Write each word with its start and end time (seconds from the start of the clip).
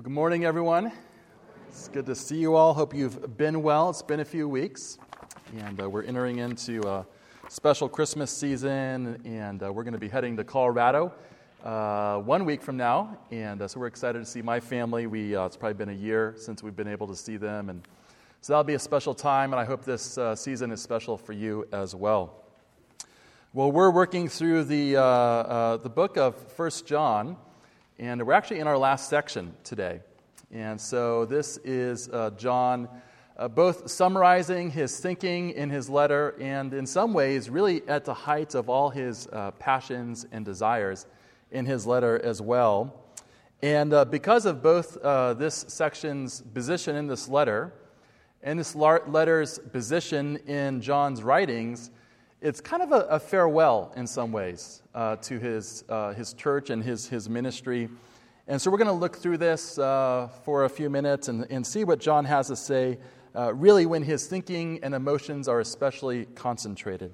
Well, 0.00 0.04
good 0.04 0.14
morning, 0.14 0.46
everyone. 0.46 0.92
It's 1.68 1.88
good 1.88 2.06
to 2.06 2.14
see 2.14 2.38
you 2.38 2.54
all. 2.54 2.72
Hope 2.72 2.94
you've 2.94 3.36
been 3.36 3.62
well. 3.62 3.90
It's 3.90 4.00
been 4.00 4.20
a 4.20 4.24
few 4.24 4.48
weeks, 4.48 4.96
and 5.58 5.78
uh, 5.78 5.90
we're 5.90 6.04
entering 6.04 6.38
into 6.38 6.80
a 6.88 7.04
special 7.50 7.86
Christmas 7.86 8.30
season, 8.30 9.20
and 9.26 9.62
uh, 9.62 9.70
we're 9.70 9.82
going 9.82 9.92
to 9.92 10.00
be 10.00 10.08
heading 10.08 10.38
to 10.38 10.42
Colorado 10.42 11.12
uh, 11.62 12.16
one 12.16 12.46
week 12.46 12.62
from 12.62 12.78
now. 12.78 13.18
And 13.30 13.60
uh, 13.60 13.68
so 13.68 13.78
we're 13.78 13.88
excited 13.88 14.20
to 14.20 14.24
see 14.24 14.40
my 14.40 14.58
family. 14.58 15.06
We, 15.06 15.36
uh, 15.36 15.44
it's 15.44 15.58
probably 15.58 15.74
been 15.74 15.94
a 15.94 16.00
year 16.00 16.34
since 16.38 16.62
we've 16.62 16.74
been 16.74 16.88
able 16.88 17.06
to 17.06 17.14
see 17.14 17.36
them, 17.36 17.68
and 17.68 17.82
so 18.40 18.54
that'll 18.54 18.64
be 18.64 18.72
a 18.72 18.78
special 18.78 19.12
time, 19.12 19.52
and 19.52 19.60
I 19.60 19.66
hope 19.66 19.84
this 19.84 20.16
uh, 20.16 20.34
season 20.34 20.72
is 20.72 20.80
special 20.80 21.18
for 21.18 21.34
you 21.34 21.68
as 21.72 21.94
well. 21.94 22.42
Well, 23.52 23.70
we're 23.70 23.90
working 23.90 24.30
through 24.30 24.64
the, 24.64 24.94
the 25.82 25.90
book 25.90 26.16
of 26.16 26.36
First 26.52 26.86
John. 26.86 27.36
And 28.00 28.26
we're 28.26 28.32
actually 28.32 28.60
in 28.60 28.66
our 28.66 28.78
last 28.78 29.10
section 29.10 29.52
today. 29.62 30.00
And 30.50 30.80
so 30.80 31.26
this 31.26 31.58
is 31.58 32.08
uh, 32.08 32.30
John 32.30 32.88
uh, 33.36 33.46
both 33.46 33.90
summarizing 33.90 34.70
his 34.70 34.98
thinking 34.98 35.50
in 35.50 35.68
his 35.68 35.90
letter 35.90 36.34
and, 36.40 36.72
in 36.72 36.86
some 36.86 37.12
ways, 37.12 37.50
really 37.50 37.86
at 37.86 38.06
the 38.06 38.14
height 38.14 38.54
of 38.54 38.70
all 38.70 38.88
his 38.88 39.26
uh, 39.26 39.50
passions 39.50 40.24
and 40.32 40.46
desires 40.46 41.04
in 41.50 41.66
his 41.66 41.86
letter 41.86 42.18
as 42.24 42.40
well. 42.40 43.04
And 43.60 43.92
uh, 43.92 44.06
because 44.06 44.46
of 44.46 44.62
both 44.62 44.96
uh, 44.96 45.34
this 45.34 45.66
section's 45.68 46.40
position 46.40 46.96
in 46.96 47.06
this 47.06 47.28
letter 47.28 47.74
and 48.42 48.58
this 48.58 48.74
letter's 48.74 49.58
position 49.58 50.38
in 50.46 50.80
John's 50.80 51.22
writings, 51.22 51.90
it's 52.40 52.60
kind 52.60 52.82
of 52.82 52.92
a, 52.92 53.00
a 53.06 53.20
farewell 53.20 53.92
in 53.96 54.06
some 54.06 54.32
ways 54.32 54.82
uh, 54.94 55.16
to 55.16 55.38
his, 55.38 55.84
uh, 55.88 56.14
his 56.14 56.32
church 56.32 56.70
and 56.70 56.82
his, 56.82 57.06
his 57.06 57.28
ministry. 57.28 57.88
And 58.48 58.60
so 58.60 58.70
we're 58.70 58.78
going 58.78 58.88
to 58.88 58.94
look 58.94 59.16
through 59.16 59.36
this 59.36 59.78
uh, 59.78 60.28
for 60.44 60.64
a 60.64 60.68
few 60.68 60.88
minutes 60.88 61.28
and, 61.28 61.46
and 61.50 61.66
see 61.66 61.84
what 61.84 62.00
John 62.00 62.24
has 62.24 62.48
to 62.48 62.56
say, 62.56 62.98
uh, 63.34 63.52
really, 63.52 63.84
when 63.84 64.02
his 64.02 64.26
thinking 64.26 64.80
and 64.82 64.94
emotions 64.94 65.48
are 65.48 65.60
especially 65.60 66.24
concentrated. 66.34 67.12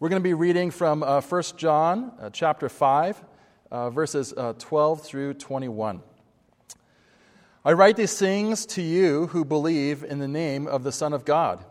We're 0.00 0.10
going 0.10 0.20
to 0.20 0.28
be 0.28 0.34
reading 0.34 0.70
from 0.70 1.02
uh, 1.02 1.22
1 1.22 1.42
John 1.56 2.12
uh, 2.20 2.28
chapter 2.30 2.68
5, 2.68 3.24
verses 3.70 4.34
12 4.58 5.02
through 5.02 5.34
21. 5.34 6.02
I 7.64 7.72
write 7.72 7.96
these 7.96 8.18
things 8.18 8.66
to 8.66 8.82
you 8.82 9.28
who 9.28 9.46
believe 9.46 10.04
in 10.04 10.18
the 10.18 10.28
name 10.28 10.66
of 10.66 10.82
the 10.82 10.92
Son 10.92 11.14
of 11.14 11.24
God 11.24 11.64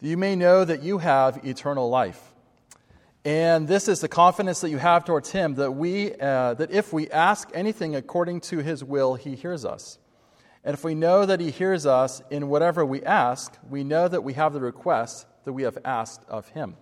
that 0.00 0.08
you 0.08 0.16
may 0.16 0.36
know 0.36 0.64
that 0.64 0.82
you 0.82 0.98
have 0.98 1.44
eternal 1.44 1.88
life. 1.88 2.32
And 3.24 3.68
this 3.68 3.88
is 3.88 4.00
the 4.00 4.08
confidence 4.08 4.60
that 4.60 4.70
you 4.70 4.78
have 4.78 5.04
towards 5.04 5.30
Him 5.30 5.54
that, 5.54 5.72
we, 5.72 6.14
uh, 6.14 6.54
that 6.54 6.70
if 6.70 6.92
we 6.92 7.10
ask 7.10 7.50
anything 7.52 7.94
according 7.94 8.40
to 8.42 8.58
His 8.58 8.82
will, 8.82 9.14
He 9.14 9.34
hears 9.34 9.64
us. 9.64 9.98
And 10.64 10.74
if 10.74 10.84
we 10.84 10.94
know 10.94 11.26
that 11.26 11.40
He 11.40 11.50
hears 11.50 11.84
us 11.84 12.22
in 12.30 12.48
whatever 12.48 12.84
we 12.84 13.02
ask, 13.02 13.56
we 13.68 13.84
know 13.84 14.08
that 14.08 14.24
we 14.24 14.34
have 14.34 14.52
the 14.52 14.60
request 14.60 15.26
that 15.44 15.52
we 15.52 15.64
have 15.64 15.78
asked 15.84 16.24
of 16.28 16.48
Him. 16.48 16.76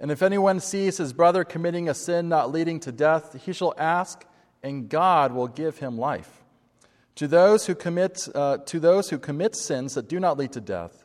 And 0.00 0.10
if 0.10 0.22
anyone 0.22 0.60
sees 0.60 0.96
his 0.96 1.12
brother 1.12 1.44
committing 1.44 1.86
a 1.88 1.94
sin 1.94 2.30
not 2.30 2.50
leading 2.50 2.80
to 2.80 2.90
death, 2.90 3.38
he 3.44 3.52
shall 3.52 3.74
ask, 3.76 4.24
and 4.62 4.88
God 4.88 5.32
will 5.32 5.46
give 5.46 5.78
him 5.78 5.98
life. 5.98 6.42
To 7.16 7.28
those 7.28 7.66
who 7.66 7.74
commit, 7.74 8.26
uh, 8.34 8.58
to 8.58 8.80
those 8.80 9.10
who 9.10 9.18
commit 9.18 9.54
sins 9.54 9.94
that 9.94 10.08
do 10.08 10.18
not 10.18 10.38
lead 10.38 10.52
to 10.52 10.60
death, 10.62 11.04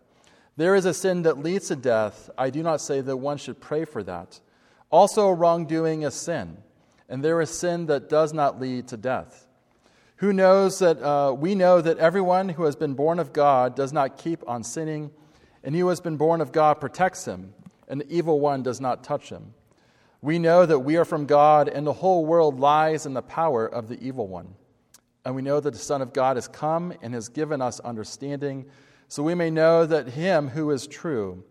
there 0.57 0.75
is 0.75 0.85
a 0.85 0.93
sin 0.93 1.23
that 1.23 1.39
leads 1.39 1.67
to 1.67 1.75
death. 1.75 2.29
I 2.37 2.49
do 2.49 2.63
not 2.63 2.81
say 2.81 3.01
that 3.01 3.17
one 3.17 3.37
should 3.37 3.59
pray 3.59 3.85
for 3.85 4.03
that. 4.03 4.39
Also, 4.89 5.29
wrongdoing 5.29 6.03
is 6.03 6.13
sin, 6.13 6.57
and 7.09 7.23
there 7.23 7.41
is 7.41 7.49
sin 7.49 7.87
that 7.87 8.09
does 8.09 8.31
not 8.31 8.59
lead 8.59 8.87
to 8.89 8.97
death. 8.97 9.47
Who 10.17 10.31
knows 10.31 10.79
that 10.79 11.01
uh, 11.01 11.33
we 11.33 11.55
know 11.55 11.81
that 11.81 11.97
everyone 11.97 12.47
who 12.47 12.63
has 12.63 12.75
been 12.77 12.93
born 12.93 13.19
of 13.19 13.33
God 13.33 13.75
does 13.75 13.91
not 13.91 14.17
keep 14.17 14.47
on 14.47 14.63
sinning, 14.63 15.11
and 15.63 15.75
he 15.75 15.81
who 15.81 15.89
has 15.89 15.99
been 15.99 16.15
born 16.15 16.39
of 16.39 16.53
God 16.53 16.75
protects 16.75 17.25
him, 17.25 17.53
and 17.89 17.99
the 17.99 18.09
evil 18.09 18.39
one 18.39 18.63
does 18.63 18.79
not 18.79 19.03
touch 19.03 19.29
him. 19.29 19.53
We 20.21 20.39
know 20.39 20.65
that 20.65 20.79
we 20.79 20.95
are 20.95 21.05
from 21.05 21.25
God, 21.25 21.67
and 21.67 21.85
the 21.85 21.93
whole 21.93 22.25
world 22.25 22.59
lies 22.59 23.05
in 23.05 23.13
the 23.13 23.21
power 23.21 23.67
of 23.67 23.89
the 23.89 23.99
evil 24.01 24.27
one. 24.27 24.55
And 25.25 25.35
we 25.35 25.41
know 25.41 25.59
that 25.59 25.71
the 25.71 25.79
Son 25.79 26.01
of 26.01 26.13
God 26.13 26.37
has 26.37 26.47
come 26.47 26.93
and 27.01 27.13
has 27.13 27.27
given 27.27 27.61
us 27.61 27.79
understanding 27.81 28.65
so 29.07 29.23
we 29.23 29.35
may 29.35 29.49
know 29.49 29.85
that 29.85 30.09
him 30.09 30.49
who 30.49 30.71
is 30.71 30.87
true, 30.87 31.43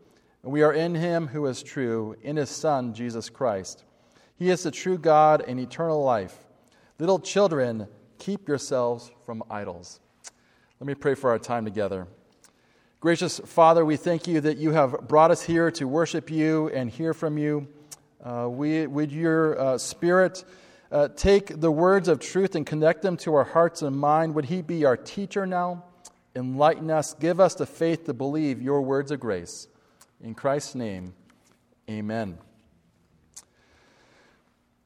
and 0.42 0.52
we 0.52 0.62
are 0.62 0.72
in 0.72 0.94
him 0.94 1.28
who 1.28 1.46
is 1.46 1.62
true, 1.62 2.16
in 2.22 2.36
his 2.36 2.50
Son, 2.50 2.92
Jesus 2.92 3.30
Christ. 3.30 3.84
He 4.36 4.50
is 4.50 4.62
the 4.64 4.70
true 4.70 4.98
God 4.98 5.44
and 5.46 5.60
eternal 5.60 6.02
life. 6.02 6.36
Little 6.98 7.18
children, 7.18 7.88
keep 8.18 8.48
yourselves 8.48 9.10
from 9.24 9.42
idols. 9.50 10.00
Let 10.80 10.86
me 10.86 10.94
pray 10.94 11.14
for 11.14 11.30
our 11.30 11.38
time 11.38 11.64
together. 11.64 12.06
Gracious 13.00 13.38
Father, 13.38 13.84
we 13.84 13.96
thank 13.96 14.26
you 14.26 14.40
that 14.40 14.56
you 14.56 14.72
have 14.72 15.08
brought 15.08 15.30
us 15.30 15.42
here 15.42 15.70
to 15.72 15.86
worship 15.86 16.30
you 16.30 16.68
and 16.70 16.90
hear 16.90 17.14
from 17.14 17.38
you. 17.38 17.68
Uh, 18.22 18.48
we, 18.50 18.86
would 18.86 19.12
your 19.12 19.60
uh, 19.60 19.78
Spirit 19.78 20.44
uh, 20.90 21.08
take 21.08 21.60
the 21.60 21.70
words 21.70 22.08
of 22.08 22.18
truth 22.18 22.54
and 22.54 22.66
connect 22.66 23.02
them 23.02 23.16
to 23.18 23.34
our 23.34 23.44
hearts 23.44 23.82
and 23.82 23.96
mind? 23.96 24.34
Would 24.34 24.46
He 24.46 24.62
be 24.62 24.84
our 24.84 24.96
teacher 24.96 25.46
now? 25.46 25.84
Enlighten 26.36 26.90
us, 26.90 27.14
give 27.14 27.38
us 27.38 27.54
the 27.54 27.66
faith 27.66 28.04
to 28.06 28.14
believe 28.14 28.60
your 28.60 28.82
words 28.82 29.10
of 29.10 29.20
grace. 29.20 29.68
In 30.20 30.34
Christ's 30.34 30.74
name, 30.74 31.14
amen. 31.88 32.38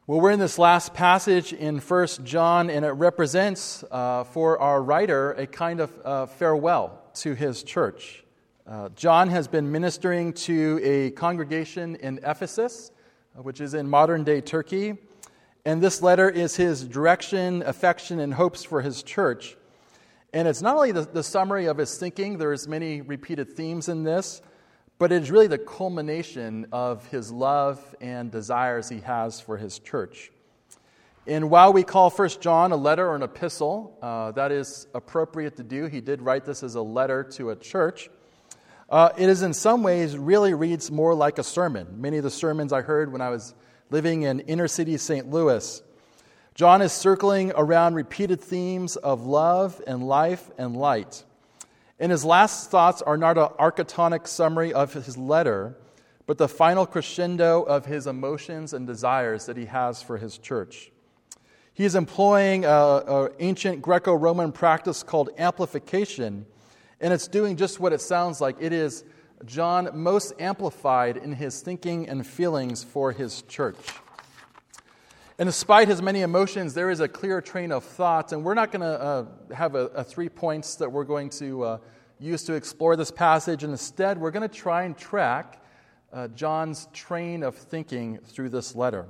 Well, 0.09 0.23
we're 0.23 0.31
in 0.31 0.39
this 0.39 0.59
last 0.59 0.95
passage 0.95 1.53
in 1.53 1.81
1 1.81 2.07
John, 2.25 2.71
and 2.71 2.83
it 2.83 2.93
represents 2.93 3.85
uh, 3.91 4.25
for 4.25 4.59
our 4.59 4.83
writer 4.83 5.33
a 5.33 5.47
kind 5.47 5.81
of 5.81 5.93
uh, 6.03 6.25
farewell 6.25 7.03
to 7.17 7.35
his 7.35 7.63
church. 7.63 8.25
Uh, 8.67 8.89
John 8.97 9.29
has 9.29 9.49
been 9.49 9.71
ministering 9.71 10.33
to 10.33 10.81
a 10.83 11.11
congregation 11.11 11.97
in 11.97 12.21
Ephesus, 12.23 12.91
uh, 13.39 13.43
which 13.43 13.61
is 13.61 13.75
in 13.75 13.87
modern 13.87 14.25
day 14.25 14.41
Turkey, 14.41 14.97
and 15.67 15.83
this 15.83 16.01
letter 16.01 16.31
is 16.31 16.57
his 16.57 16.85
direction, 16.85 17.63
affection, 17.67 18.19
and 18.19 18.33
hopes 18.33 18.65
for 18.65 18.81
his 18.81 19.03
church. 19.03 19.58
And 20.33 20.47
it's 20.47 20.61
not 20.61 20.77
only 20.77 20.93
the, 20.93 21.03
the 21.03 21.23
summary 21.23 21.67
of 21.67 21.79
his 21.79 21.97
thinking, 21.97 22.37
there's 22.37 22.69
many 22.69 23.01
repeated 23.01 23.55
themes 23.55 23.89
in 23.89 24.03
this, 24.03 24.43
but 24.99 25.11
it's 25.11 25.31
really 25.31 25.47
the 25.47 25.59
culmination 25.59 26.67
of 26.73 27.07
his 27.07 27.33
love 27.33 27.95
and 28.01 28.31
desires 28.31 28.89
he 28.89 29.01
has 29.01 29.41
for 29.41 29.57
his 29.57 29.79
church. 29.79 30.31
And 31.27 31.51
while 31.51 31.73
we 31.73 31.83
call 31.83 32.11
First 32.11 32.41
John 32.41 32.73
a 32.73 32.77
letter 32.77 33.07
or 33.07 33.15
an 33.15 33.23
epistle, 33.23 33.97
uh, 34.03 34.33
that 34.33 34.53
is 34.53 34.87
appropriate 34.95 35.57
to 35.57 35.63
do. 35.63 35.87
He 35.87 36.01
did 36.01 36.21
write 36.23 36.45
this 36.45 36.63
as 36.63 36.75
a 36.75 36.83
letter 36.83 37.23
to 37.35 37.51
a 37.51 37.57
church. 37.57 38.11
Uh, 38.91 39.11
it 39.17 39.29
is 39.29 39.43
in 39.43 39.53
some 39.53 39.83
ways 39.83 40.17
really 40.17 40.55
reads 40.55 40.91
more 40.91 41.15
like 41.15 41.39
a 41.39 41.43
sermon. 41.43 42.01
Many 42.01 42.17
of 42.19 42.25
the 42.25 42.31
sermons 42.31 42.73
I 42.73 42.81
heard 42.81 43.13
when 43.13 43.21
I 43.21 43.29
was 43.29 43.55
living 43.91 44.23
in 44.23 44.41
inner 44.41 44.69
city 44.69 44.97
St. 44.97 45.31
Louis 45.31 45.83
John 46.59 46.83
is 46.83 46.91
circling 46.91 47.53
around 47.55 47.95
repeated 47.95 48.41
themes 48.41 48.97
of 48.97 49.25
love 49.25 49.81
and 49.87 50.03
life 50.03 50.51
and 50.59 50.77
light. 50.77 51.23
And 52.01 52.11
his 52.11 52.25
last 52.25 52.69
thoughts 52.69 53.01
are 53.01 53.17
not 53.17 53.39
an 53.39 53.51
architectonic 53.61 54.27
summary 54.27 54.73
of 54.73 54.93
his 54.93 55.17
letter, 55.17 55.77
but 56.27 56.37
the 56.37 56.49
final 56.49 56.85
crescendo 56.85 57.63
of 57.63 57.87
his 57.87 58.09
emotions 58.09 58.73
and 58.73 58.89
desires 58.89 59.47
that 59.47 59.57
he 59.57 59.67
has 59.67 60.03
for 60.03 60.19
his 60.19 60.37
church. 60.37 60.91
He 61.75 61.85
is 61.85 61.95
employing 61.95 62.65
an 62.65 63.29
ancient 63.39 63.81
Greco 63.81 64.15
Roman 64.15 64.51
practice 64.51 65.05
called 65.05 65.31
amplification, 65.39 66.45
and 67.01 67.15
it's 67.15 67.29
doing 67.29 67.57
just 67.57 67.79
what 67.79 67.93
it 67.93 68.01
sounds 68.01 68.41
like. 68.41 68.57
It 68.59 68.73
is 68.73 69.05
John 69.45 69.91
most 69.95 70.33
amplified 70.41 71.19
in 71.19 71.35
his 71.35 71.61
thinking 71.61 72.09
and 72.09 72.27
feelings 72.27 72.83
for 72.83 73.13
his 73.13 73.43
church. 73.43 73.77
And 75.41 75.47
despite 75.47 75.87
his 75.87 76.03
many 76.03 76.23
emotions, 76.23 76.75
there 76.75 76.91
is 76.91 76.99
a 76.99 77.07
clear 77.07 77.41
train 77.41 77.71
of 77.71 77.85
thought. 77.85 78.33
And 78.33 78.43
we're 78.43 78.55
not 78.55 78.73
going 78.73 78.81
to 78.81 79.01
uh, 79.01 79.27
have 79.55 79.77
a, 79.77 79.87
a, 79.87 80.03
three 80.03 80.29
points 80.29 80.75
that 80.77 80.91
we're 80.91 81.05
going 81.05 81.31
to 81.31 81.63
uh, 81.63 81.79
use 82.19 82.43
to 82.45 82.55
explore 82.55 82.97
this 82.97 83.13
passage. 83.13 83.63
And 83.63 83.71
instead, 83.71 84.19
we're 84.19 84.33
going 84.33 84.49
to 84.49 84.55
try 84.55 84.83
and 84.83 84.99
track 84.99 85.63
uh, 86.13 86.27
John's 86.29 86.89
train 86.93 87.45
of 87.45 87.55
thinking 87.55 88.19
through 88.25 88.49
this 88.49 88.75
letter. 88.75 89.07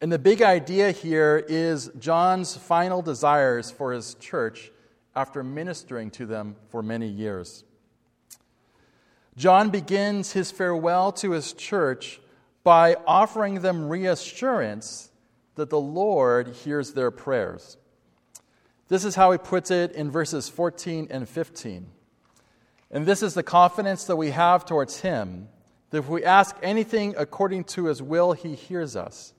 And 0.00 0.10
the 0.10 0.18
big 0.18 0.42
idea 0.42 0.90
here 0.90 1.44
is 1.48 1.92
John's 1.96 2.56
final 2.56 3.00
desires 3.00 3.70
for 3.70 3.92
his 3.92 4.14
church 4.14 4.72
after 5.14 5.44
ministering 5.44 6.10
to 6.10 6.26
them 6.26 6.56
for 6.70 6.82
many 6.82 7.06
years. 7.06 7.62
John 9.36 9.70
begins 9.70 10.32
his 10.32 10.50
farewell 10.50 11.12
to 11.12 11.30
his 11.30 11.52
church 11.52 12.20
by 12.64 12.96
offering 13.06 13.60
them 13.60 13.88
reassurance 13.88 15.12
that 15.56 15.70
the 15.70 15.80
Lord 15.80 16.48
hears 16.48 16.92
their 16.92 17.10
prayers. 17.10 17.76
This 18.88 19.04
is 19.04 19.16
how 19.16 19.32
he 19.32 19.38
puts 19.38 19.70
it 19.70 19.92
in 19.92 20.10
verses 20.10 20.48
14 20.48 21.08
and 21.10 21.28
15. 21.28 21.86
And 22.90 23.04
this 23.04 23.22
is 23.22 23.34
the 23.34 23.42
confidence 23.42 24.04
that 24.04 24.16
we 24.16 24.30
have 24.30 24.64
towards 24.64 25.00
him 25.00 25.48
that 25.90 25.98
if 25.98 26.08
we 26.08 26.24
ask 26.24 26.56
anything 26.62 27.14
according 27.16 27.64
to 27.64 27.86
his 27.86 28.02
will, 28.02 28.32
he 28.32 28.54
hears 28.54 28.96
us. 28.96 29.32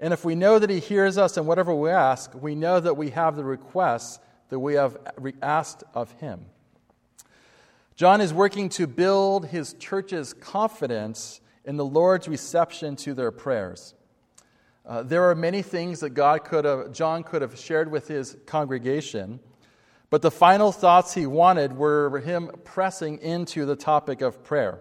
And 0.00 0.12
if 0.12 0.24
we 0.24 0.34
know 0.34 0.58
that 0.58 0.70
he 0.70 0.80
hears 0.80 1.16
us 1.16 1.36
in 1.36 1.46
whatever 1.46 1.74
we 1.74 1.90
ask, 1.90 2.32
we 2.34 2.54
know 2.54 2.80
that 2.80 2.96
we 2.96 3.10
have 3.10 3.36
the 3.36 3.44
requests 3.44 4.18
that 4.48 4.58
we 4.58 4.74
have 4.74 4.96
asked 5.40 5.84
of 5.94 6.10
him. 6.12 6.46
John 7.94 8.20
is 8.20 8.34
working 8.34 8.68
to 8.70 8.86
build 8.86 9.46
his 9.46 9.74
church's 9.74 10.32
confidence 10.32 11.40
in 11.64 11.76
the 11.76 11.84
Lord's 11.84 12.26
reception 12.26 12.96
to 12.96 13.14
their 13.14 13.30
prayers. 13.30 13.94
Uh, 14.84 15.02
there 15.02 15.30
are 15.30 15.34
many 15.34 15.62
things 15.62 16.00
that 16.00 16.10
God 16.10 16.44
could 16.44 16.64
have, 16.64 16.92
John 16.92 17.22
could 17.22 17.40
have 17.40 17.58
shared 17.58 17.90
with 17.90 18.08
his 18.08 18.36
congregation, 18.46 19.38
but 20.10 20.22
the 20.22 20.30
final 20.30 20.72
thoughts 20.72 21.14
he 21.14 21.24
wanted 21.24 21.76
were 21.76 22.18
him 22.18 22.50
pressing 22.64 23.18
into 23.18 23.64
the 23.64 23.76
topic 23.76 24.20
of 24.20 24.42
prayer. 24.42 24.80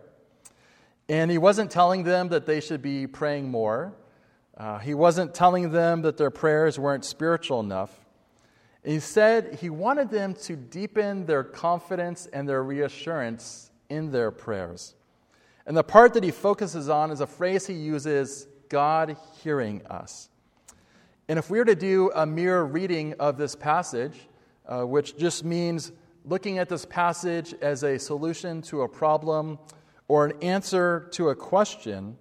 And 1.07 1.29
he 1.29 1.37
wasn't 1.37 1.69
telling 1.69 2.03
them 2.03 2.29
that 2.29 2.45
they 2.45 2.61
should 2.61 2.81
be 2.81 3.05
praying 3.05 3.51
more. 3.51 3.93
Uh, 4.57 4.79
he 4.79 4.93
wasn't 4.93 5.33
telling 5.33 5.71
them 5.71 6.01
that 6.01 6.17
their 6.17 6.31
prayers 6.31 6.79
weren't 6.79 7.05
spiritual 7.05 7.59
enough. 7.59 7.97
Instead, 8.83 9.55
he 9.55 9.69
wanted 9.69 10.09
them 10.09 10.33
to 10.33 10.55
deepen 10.55 11.25
their 11.25 11.43
confidence 11.43 12.27
and 12.33 12.49
their 12.49 12.63
reassurance 12.63 13.71
in 13.89 14.11
their 14.11 14.31
prayers. 14.31 14.95
And 15.65 15.77
the 15.77 15.83
part 15.83 16.13
that 16.15 16.23
he 16.23 16.31
focuses 16.31 16.89
on 16.89 17.11
is 17.11 17.21
a 17.21 17.27
phrase 17.27 17.67
he 17.67 17.73
uses 17.73 18.47
God 18.71 19.17
hearing 19.43 19.85
us. 19.87 20.29
And 21.27 21.37
if 21.37 21.49
we 21.49 21.59
were 21.59 21.65
to 21.65 21.75
do 21.75 22.09
a 22.15 22.25
mirror 22.25 22.65
reading 22.65 23.15
of 23.19 23.37
this 23.37 23.53
passage, 23.53 24.17
uh, 24.65 24.83
which 24.83 25.17
just 25.17 25.43
means 25.43 25.91
looking 26.23 26.57
at 26.57 26.69
this 26.69 26.85
passage 26.85 27.53
as 27.61 27.83
a 27.83 27.99
solution 27.99 28.61
to 28.63 28.83
a 28.83 28.87
problem 28.87 29.59
or 30.07 30.25
an 30.25 30.33
answer 30.41 31.09
to 31.11 31.29
a 31.29 31.35
question, 31.35 32.17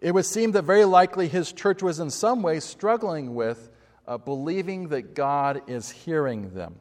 it 0.00 0.12
would 0.12 0.26
seem 0.26 0.50
that 0.52 0.62
very 0.62 0.84
likely 0.84 1.28
his 1.28 1.52
church 1.52 1.84
was 1.84 2.00
in 2.00 2.10
some 2.10 2.42
way 2.42 2.58
struggling 2.58 3.36
with 3.36 3.70
uh, 4.08 4.18
believing 4.18 4.88
that 4.88 5.14
God 5.14 5.62
is 5.68 5.90
hearing 5.90 6.52
them. 6.52 6.80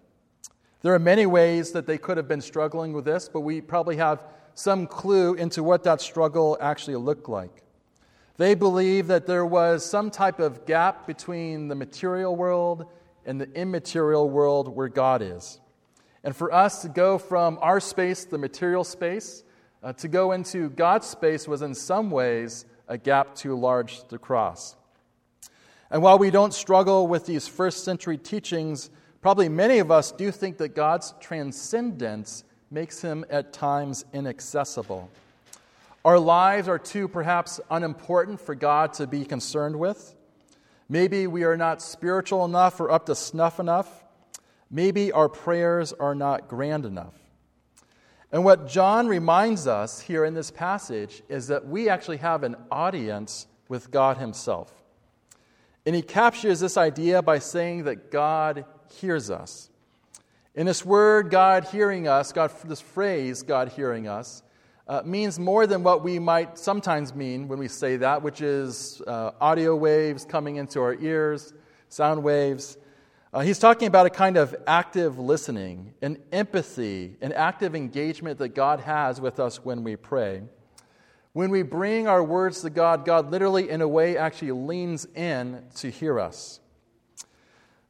There 0.82 0.96
are 0.96 1.00
many 1.00 1.28
ways 1.28 1.74
that 1.74 1.86
they 1.86 2.00
could 2.00 2.18
have 2.18 2.28
been 2.28 2.42
struggling 2.42 2.94
with 2.94 3.06
this, 3.06 3.30
but 3.32 3.42
we 3.42 3.62
probably 3.62 3.98
have 3.98 4.24
some 4.56 4.88
clue 4.88 5.36
into 5.36 5.62
what 5.62 5.84
that 5.84 6.02
struggle 6.02 6.58
actually 6.60 6.96
looked 6.96 7.30
like. 7.30 7.65
They 8.38 8.54
believed 8.54 9.08
that 9.08 9.28
there 9.28 9.46
was 9.46 9.86
some 9.86 10.12
type 10.12 10.40
of 10.40 10.66
gap 10.66 11.08
between 11.08 11.70
the 11.70 11.76
material 11.76 12.36
world 12.36 12.86
and 13.26 13.40
the 13.40 13.52
immaterial 13.54 14.30
world 14.30 14.68
where 14.68 14.90
God 14.90 15.22
is. 15.22 15.60
And 16.24 16.36
for 16.36 16.54
us 16.54 16.82
to 16.82 16.90
go 16.90 17.18
from 17.18 17.58
our 17.62 17.80
space, 17.80 18.26
the 18.26 18.38
material 18.38 18.84
space, 18.84 19.44
uh, 19.84 19.94
to 19.94 20.08
go 20.08 20.32
into 20.32 20.70
God's 20.72 21.08
space 21.08 21.48
was 21.48 21.62
in 21.62 21.74
some 21.76 22.12
ways 22.12 22.66
a 22.88 22.98
gap 22.98 23.36
too 23.36 23.56
large 23.58 24.06
to 24.08 24.18
cross. 24.18 24.76
And 25.90 26.02
while 26.02 26.18
we 26.18 26.32
don't 26.32 26.54
struggle 26.54 27.08
with 27.08 27.26
these 27.26 27.48
first 27.48 27.84
century 27.84 28.18
teachings, 28.18 28.90
probably 29.22 29.48
many 29.48 29.78
of 29.80 29.92
us 29.92 30.12
do 30.12 30.32
think 30.32 30.58
that 30.58 30.76
God's 30.76 31.14
transcendence 31.20 32.44
makes 32.72 33.02
him 33.02 33.24
at 33.30 33.54
times 33.54 34.04
inaccessible. 34.12 35.10
Our 36.06 36.20
lives 36.20 36.68
are 36.68 36.78
too 36.78 37.08
perhaps 37.08 37.60
unimportant 37.72 38.40
for 38.40 38.54
God 38.54 38.94
to 38.94 39.08
be 39.08 39.26
concerned 39.26 39.80
with. 39.80 40.14
Maybe 40.88 41.26
we 41.26 41.46
are 41.46 41.58
not 41.58 41.82
spiritual 41.82 42.46
enough 42.46 42.80
or 42.80 42.92
up 42.92 43.08
to 43.08 43.16
snuff 43.16 43.60
enough. 43.60 43.90
Maybe 44.70 45.12
our 45.12 45.28
prayers 45.28 45.94
are 45.94 46.14
not 46.14 46.48
grand 46.48 46.86
enough. 46.86 47.16
And 48.32 48.46
what 48.46 48.68
John 48.68 49.08
reminds 49.08 49.66
us 49.66 50.00
here 50.00 50.24
in 50.26 50.36
this 50.36 50.52
passage 50.52 51.24
is 51.28 51.48
that 51.48 51.68
we 51.68 51.90
actually 51.90 52.18
have 52.18 52.44
an 52.44 52.56
audience 52.70 53.48
with 53.68 53.90
God 53.90 54.18
Himself. 54.18 54.72
And 55.88 55.96
he 55.96 56.04
captures 56.04 56.60
this 56.60 56.78
idea 56.78 57.24
by 57.24 57.40
saying 57.40 57.86
that 57.86 58.12
God 58.12 58.66
hears 59.00 59.32
us. 59.32 59.72
In 60.54 60.68
this 60.68 60.86
word, 60.86 61.32
God 61.32 61.64
hearing 61.64 62.08
us, 62.08 62.32
God, 62.32 62.52
this 62.64 62.82
phrase, 62.82 63.42
God 63.42 63.70
hearing 63.70 64.08
us, 64.08 64.44
uh, 64.88 65.02
means 65.04 65.40
more 65.40 65.66
than 65.66 65.84
what 65.84 66.04
we 66.04 66.20
might 66.20 66.58
sometimes 66.58 67.16
mean 67.16 67.48
when 67.48 67.58
we 67.58 67.68
say 67.68 67.98
that, 67.98 68.22
which 68.22 68.42
is 68.42 69.02
uh, 69.08 69.32
audio 69.42 69.76
waves 69.76 70.26
coming 70.26 70.58
into 70.58 70.80
our 70.80 70.94
ears, 70.96 71.54
sound 71.90 72.24
waves. 72.24 72.78
Uh, 73.34 73.42
he's 73.42 73.60
talking 73.60 73.88
about 73.88 74.06
a 74.06 74.10
kind 74.10 74.38
of 74.38 74.56
active 74.68 75.18
listening, 75.18 75.94
an 76.02 76.18
empathy, 76.32 77.18
an 77.22 77.34
active 77.34 77.76
engagement 77.76 78.38
that 78.38 78.50
God 78.50 78.80
has 78.82 79.20
with 79.20 79.40
us 79.40 79.64
when 79.66 79.84
we 79.84 79.96
pray. 79.96 80.44
When 81.34 81.50
we 81.50 81.64
bring 81.64 82.08
our 82.08 82.24
words 82.24 82.62
to 82.62 82.70
God, 82.70 83.04
God 83.06 83.30
literally, 83.32 83.70
in 83.70 83.82
a 83.82 83.88
way, 83.88 84.18
actually 84.18 84.54
leans 84.54 85.06
in 85.16 85.64
to 85.78 85.90
hear 85.90 86.18
us. 86.18 86.62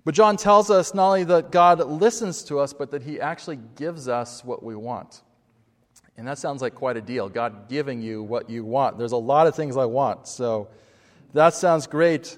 But 0.04 0.16
John 0.16 0.38
tells 0.38 0.72
us 0.72 0.94
not 0.94 1.08
only 1.08 1.24
that 1.26 1.52
God 1.52 1.80
listens 1.80 2.44
to 2.46 2.60
us, 2.60 2.74
but 2.74 2.92
that 2.92 3.04
he 3.04 3.20
actually 3.20 3.60
gives 3.76 4.08
us 4.08 4.44
what 4.44 4.64
we 4.64 4.76
want. 4.76 5.22
And 6.18 6.28
that 6.28 6.38
sounds 6.38 6.62
like 6.62 6.76
quite 6.76 6.98
a 6.98 7.02
deal, 7.02 7.28
God 7.28 7.68
giving 7.68 8.02
you 8.02 8.24
what 8.24 8.50
you 8.50 8.64
want. 8.64 8.98
There's 8.98 9.12
a 9.12 9.18
lot 9.18 9.48
of 9.48 9.56
things 9.56 9.76
I 9.76 9.86
want, 9.86 10.28
so 10.28 10.70
that 11.34 11.54
sounds 11.54 11.88
great. 11.88 12.38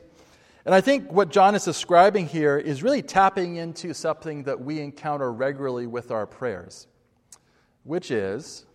And 0.65 0.73
I 0.73 0.81
think 0.81 1.11
what 1.11 1.29
John 1.29 1.55
is 1.55 1.63
describing 1.63 2.27
here 2.27 2.57
is 2.57 2.83
really 2.83 3.01
tapping 3.01 3.55
into 3.55 3.93
something 3.93 4.43
that 4.43 4.59
we 4.59 4.79
encounter 4.81 5.31
regularly 5.31 5.87
with 5.87 6.11
our 6.11 6.25
prayers, 6.25 6.87
which 7.83 8.11
is 8.11 8.65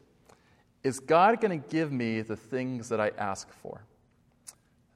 is 0.83 0.99
God 0.99 1.41
going 1.41 1.61
to 1.61 1.69
give 1.69 1.93
me 1.93 2.23
the 2.23 2.37
things 2.37 2.89
that 2.89 3.01
I 3.01 3.13
ask 3.17 3.49
for? 3.63 3.85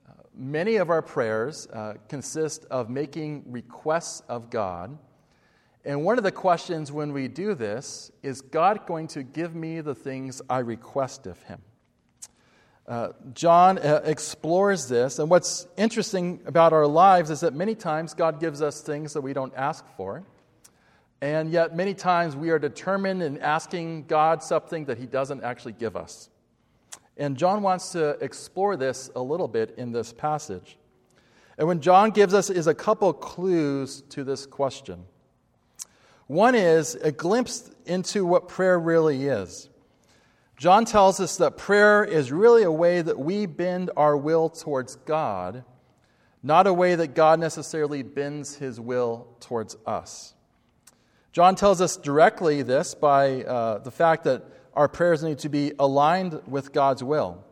Uh, 0.09 0.13
many 0.35 0.77
of 0.77 0.91
our 0.91 1.03
prayers 1.03 1.69
uh, 1.69 1.95
consist 2.09 2.65
of 2.71 2.91
making 2.91 3.45
requests 3.47 4.21
of 4.29 4.51
God. 4.51 4.99
And 5.87 6.05
one 6.05 6.19
of 6.19 6.25
the 6.25 6.33
questions 6.33 6.91
when 6.91 7.13
we 7.13 7.29
do 7.29 7.55
this 7.55 8.11
is 8.25 8.41
God 8.41 8.87
going 8.89 9.07
to 9.09 9.23
give 9.23 9.55
me 9.55 9.81
the 9.81 9.95
things 9.95 10.43
I 10.51 10.59
request 10.59 11.29
of 11.29 11.41
Him? 11.45 11.63
Uh, 12.89 13.11
John 13.33 13.79
uh, 13.79 14.01
explores 14.05 14.89
this, 14.89 15.21
and 15.21 15.31
what's 15.31 15.69
interesting 15.77 16.41
about 16.45 16.73
our 16.73 16.89
lives 16.89 17.31
is 17.31 17.41
that 17.41 17.55
many 17.55 17.77
times 17.77 18.15
God 18.15 18.41
gives 18.41 18.63
us 18.63 18.81
things 18.81 19.13
that 19.13 19.21
we 19.21 19.33
don't 19.33 19.55
ask 19.55 19.85
for. 19.97 20.25
And 21.21 21.53
yet, 21.53 21.77
many 21.77 21.95
times 21.95 22.35
we 22.35 22.51
are 22.51 22.59
determined 22.59 23.23
in 23.23 23.39
asking 23.39 24.07
God 24.07 24.43
something 24.43 24.87
that 24.87 24.99
He 24.99 25.07
doesn't 25.07 25.45
actually 25.45 25.75
give 25.75 25.95
us. 25.95 26.31
And 27.17 27.37
John 27.37 27.63
wants 27.63 27.93
to 27.93 28.11
explore 28.21 28.77
this 28.77 29.09
a 29.15 29.23
little 29.23 29.49
bit 29.49 29.75
in 29.79 29.93
this 29.93 30.13
passage. 30.13 30.79
And 31.57 31.69
what 31.69 31.79
John 31.79 32.11
gives 32.11 32.35
us 32.35 32.51
is 32.51 32.67
a 32.67 32.75
couple 32.75 33.13
clues 33.13 34.03
to 34.11 34.25
this 34.25 34.47
question. 34.47 35.05
One 36.27 36.55
is 36.55 36.97
a 36.97 37.13
glimpse 37.13 37.71
into 37.85 38.27
what 38.27 38.49
prayer 38.49 38.79
really 38.79 39.27
is. 39.27 39.69
John 40.57 40.85
tells 40.85 41.21
us 41.21 41.37
that 41.37 41.57
prayer 41.57 42.03
is 42.03 42.33
really 42.33 42.63
a 42.63 42.73
way 42.73 43.03
that 43.03 43.19
we 43.19 43.47
bend 43.47 43.91
our 43.97 44.17
will 44.17 44.49
towards 44.49 44.97
God, 44.97 45.65
not 46.43 46.67
a 46.67 46.73
way 46.73 46.95
that 46.95 47.15
God 47.15 47.39
necessarily 47.39 48.03
bends 48.03 48.57
his 48.57 48.81
will 48.81 49.29
towards 49.39 49.77
us. 49.87 50.35
John 51.33 51.55
tells 51.55 51.83
us 51.83 51.97
directly 51.99 52.63
this 52.63 52.95
by 52.95 53.43
uh, 53.45 53.79
the 53.79 53.91
fact 53.91 54.25
that 54.25 54.45
our 54.73 54.89
prayers 54.89 55.23
need 55.23 55.39
to 55.41 55.51
be 55.51 55.73
aligned 55.79 56.41
with 56.47 56.73
God's 56.73 57.05
will. 57.05 57.45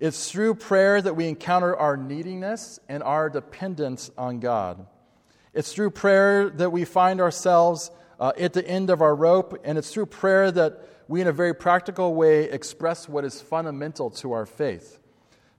It's 0.00 0.30
through 0.30 0.56
prayer 0.56 1.00
that 1.00 1.14
we 1.14 1.28
encounter 1.28 1.76
our 1.76 1.96
neediness 1.96 2.80
and 2.88 3.02
our 3.02 3.28
dependence 3.30 4.10
on 4.16 4.40
God. 4.40 4.86
It's 5.54 5.72
through 5.72 5.90
prayer 5.90 6.50
that 6.50 6.70
we 6.70 6.84
find 6.84 7.20
ourselves 7.20 7.90
uh, 8.18 8.32
at 8.38 8.52
the 8.52 8.66
end 8.66 8.90
of 8.90 9.02
our 9.02 9.14
rope, 9.14 9.60
and 9.64 9.76
it's 9.76 9.92
through 9.92 10.06
prayer 10.06 10.50
that 10.50 10.88
we, 11.08 11.20
in 11.20 11.26
a 11.26 11.32
very 11.32 11.54
practical 11.54 12.14
way, 12.14 12.44
express 12.44 13.08
what 13.08 13.24
is 13.24 13.40
fundamental 13.40 14.10
to 14.10 14.32
our 14.32 14.46
faith. 14.46 14.98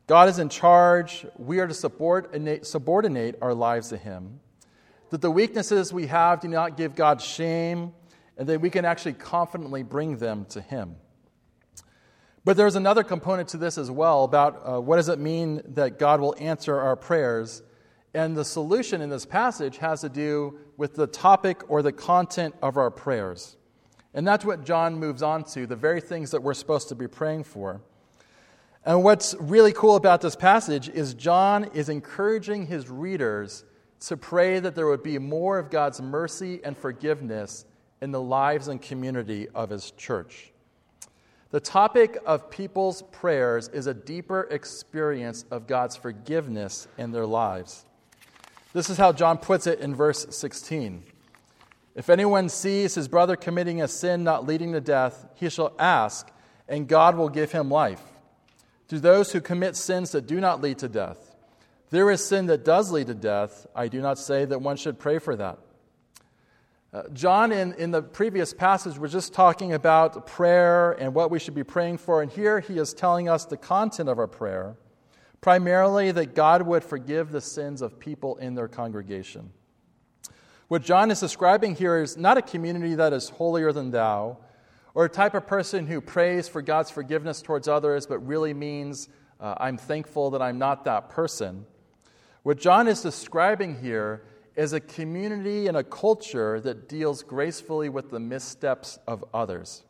God 0.08 0.30
is 0.30 0.40
in 0.40 0.50
charge. 0.50 1.26
We 1.38 1.60
are 1.60 1.68
to 1.68 1.74
subordinate, 1.74 2.66
subordinate 2.66 3.38
our 3.42 3.54
lives 3.54 3.90
to 3.90 3.98
Him 3.98 4.40
that 5.14 5.22
the 5.22 5.30
weaknesses 5.30 5.94
we 5.94 6.08
have 6.08 6.40
do 6.40 6.48
not 6.48 6.76
give 6.76 6.96
God 6.96 7.22
shame, 7.22 7.94
and 8.36 8.50
that 8.50 8.62
we 8.62 8.72
can 8.72 8.84
actually 8.84 9.14
confidently 9.14 9.84
bring 9.84 10.18
them 10.18 10.46
to 10.46 10.60
Him. 10.60 10.96
But 12.44 12.58
there's 12.58 12.76
another 12.76 13.04
component 13.04 13.50
to 13.50 13.58
this 13.58 13.78
as 13.78 13.92
well 13.92 14.24
about 14.24 14.64
uh, 14.66 14.82
what 14.82 14.96
does 14.96 15.10
it 15.10 15.20
mean 15.20 15.62
that 15.76 16.00
God 16.00 16.20
will 16.20 16.34
answer 16.40 16.80
our 16.80 16.96
prayers. 16.96 17.62
And 18.14 18.38
the 18.38 18.46
solution 18.46 19.02
in 19.02 19.10
this 19.10 19.26
passage 19.26 19.78
has 19.78 20.02
to 20.02 20.10
do 20.10 20.60
with 20.78 20.96
the 20.96 21.08
topic 21.08 21.62
or 21.68 21.82
the 21.82 21.92
content 21.92 22.56
of 22.62 22.78
our 22.78 22.92
prayers. 22.92 23.58
And 24.14 24.28
that's 24.28 24.46
what 24.46 24.64
John 24.64 24.96
moves 24.96 25.24
on 25.24 25.44
to, 25.46 25.66
the 25.66 25.76
very 25.76 26.00
things 26.00 26.32
that 26.32 26.44
we're 26.44 26.54
supposed 26.54 26.90
to 26.90 26.96
be 26.96 27.08
praying 27.08 27.46
for. 27.46 27.82
And 28.86 29.04
what's 29.04 29.34
really 29.40 29.74
cool 29.74 29.96
about 29.96 30.22
this 30.22 30.36
passage 30.36 30.90
is 30.90 31.14
John 31.14 31.66
is 31.74 31.90
encouraging 31.90 32.68
his 32.68 32.90
readers 32.90 33.64
to 34.08 34.18
pray 34.18 34.60
that 34.60 34.76
there 34.76 34.88
would 34.88 35.04
be 35.04 35.18
more 35.18 35.58
of 35.58 35.70
God's 35.70 36.02
mercy 36.02 36.60
and 36.64 36.78
forgiveness 36.78 37.66
in 38.02 38.12
the 38.12 38.22
lives 38.22 38.68
and 38.68 38.82
community 38.82 39.48
of 39.56 39.70
His 39.70 39.92
church. 39.92 40.52
The 41.52 41.62
topic 41.62 42.18
of 42.26 42.50
people's 42.50 43.02
prayers 43.02 43.70
is 43.70 43.88
a 43.88 43.94
deeper 43.94 44.42
experience 44.52 45.46
of 45.52 45.68
God's 45.68 45.96
forgiveness 45.96 46.88
in 46.98 47.12
their 47.12 47.26
lives. 47.26 47.86
This 48.74 48.90
is 48.90 48.98
how 48.98 49.12
John 49.14 49.38
puts 49.38 49.68
it 49.68 49.80
in 49.80 49.94
verse 49.94 50.26
16. 50.30 51.04
If 51.96 52.10
anyone 52.10 52.50
sees 52.50 52.96
his 52.96 53.08
brother 53.08 53.36
committing 53.36 53.84
a 53.84 53.88
sin 53.88 54.24
not 54.24 54.48
leading 54.48 54.74
to 54.74 54.82
death, 54.82 55.28
he 55.36 55.48
shall 55.50 55.76
ask, 55.78 56.32
and 56.68 56.88
God 56.88 57.16
will 57.16 57.30
give 57.30 57.52
him 57.52 57.70
life. 57.70 58.02
To 58.88 59.00
those 59.00 59.32
who 59.32 59.42
commit 59.42 59.76
sins 59.76 60.12
that 60.12 60.26
do 60.26 60.42
not 60.42 60.62
lead 60.62 60.80
to 60.80 60.90
death, 60.90 61.36
there 61.92 62.10
is 62.10 62.26
sin 62.26 62.48
that 62.48 62.66
does 62.66 62.92
lead 62.92 63.08
to 63.08 63.14
death. 63.14 63.68
I 63.76 63.88
do 63.88 64.02
not 64.02 64.18
say 64.18 64.46
that 64.46 64.60
one 64.60 64.78
should 64.78 64.98
pray 64.98 65.20
for 65.20 65.36
that. 65.36 65.60
Uh, 66.92 67.04
John, 67.14 67.52
in, 67.52 67.74
in 67.74 67.92
the 67.92 68.02
previous 68.02 68.54
passage, 68.54 68.98
was 68.98 69.12
just 69.12 69.34
talking 69.34 69.74
about 69.74 70.26
prayer 70.26 70.94
and 70.94 71.14
what 71.14 71.30
we 71.30 71.38
should 71.38 71.56
be 71.56 71.64
praying 71.64 72.00
for. 72.00 72.24
And 72.24 72.32
here 72.32 72.60
he 72.60 72.80
is 72.80 72.94
telling 72.94 73.30
us 73.30 73.46
the 73.46 73.58
content 73.58 74.10
of 74.10 74.18
our 74.18 74.28
prayer 74.28 74.78
primarily 75.44 76.10
that 76.10 76.34
God 76.36 76.62
would 76.62 76.86
forgive 76.86 77.30
the 77.30 77.42
sins 77.42 77.82
of 77.82 78.00
people 78.00 78.38
in 78.38 78.56
their 78.56 78.70
congregation. 78.70 79.52
What 80.70 80.84
John 80.84 81.12
is 81.12 81.20
describing 81.20 81.76
here 81.76 82.02
is 82.02 82.16
not 82.16 82.38
a 82.38 82.42
community 82.42 82.96
that 82.96 83.12
is 83.12 83.28
holier 83.28 83.74
than 83.74 83.92
thou, 83.92 84.38
or 84.96 85.04
a 85.04 85.10
type 85.10 85.34
of 85.34 85.46
person 85.46 85.86
who 85.86 86.00
prays 86.00 86.48
for 86.48 86.62
God's 86.62 86.90
forgiveness 86.90 87.42
towards 87.42 87.68
others, 87.68 88.08
but 88.08 88.20
really 88.26 88.54
means, 88.54 89.10
uh, 89.38 89.56
I'm 89.58 89.78
thankful 89.78 90.32
that 90.32 90.42
I'm 90.42 90.58
not 90.58 90.86
that 90.86 91.10
person. 91.10 91.66
What 92.44 92.58
John 92.58 92.88
is 92.88 93.02
describing 93.02 93.82
here 93.82 94.24
is 94.56 94.72
a 94.72 94.80
community 94.80 95.68
and 95.68 95.76
a 95.76 95.84
culture 95.84 96.62
that 96.62 96.88
deals 96.88 97.22
gracefully 97.22 97.90
with 97.90 98.12
the 98.12 98.20
missteps 98.20 98.98
of 99.08 99.26
others. 99.34 99.84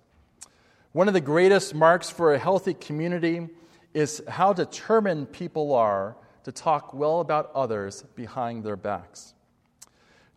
One 0.94 1.08
of 1.08 1.14
the 1.14 1.22
greatest 1.22 1.76
marks 1.76 2.10
for 2.10 2.34
a 2.34 2.40
healthy 2.40 2.74
community 2.74 3.50
is 3.94 4.22
how 4.28 4.54
determined 4.54 5.32
people 5.32 5.74
are 5.74 6.16
to 6.44 6.52
talk 6.52 6.94
well 6.94 7.20
about 7.20 7.52
others 7.54 8.04
behind 8.16 8.64
their 8.64 8.76
backs. 8.76 9.34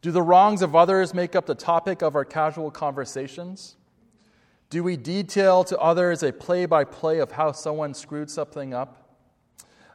Do 0.02 0.12
the 0.12 0.22
wrongs 0.22 0.62
of 0.62 0.76
others 0.76 1.14
make 1.14 1.34
up 1.34 1.46
the 1.46 1.54
topic 1.54 2.02
of 2.02 2.14
our 2.14 2.24
casual 2.24 2.70
conversations? 2.70 3.76
Do 4.68 4.82
we 4.82 4.96
detail 4.96 5.64
to 5.64 5.78
others 5.78 6.22
a 6.22 6.32
play 6.32 6.66
by 6.66 6.84
play 6.84 7.18
of 7.18 7.32
how 7.32 7.52
someone 7.52 7.94
screwed 7.94 8.30
something 8.30 8.74
up? 8.74 9.02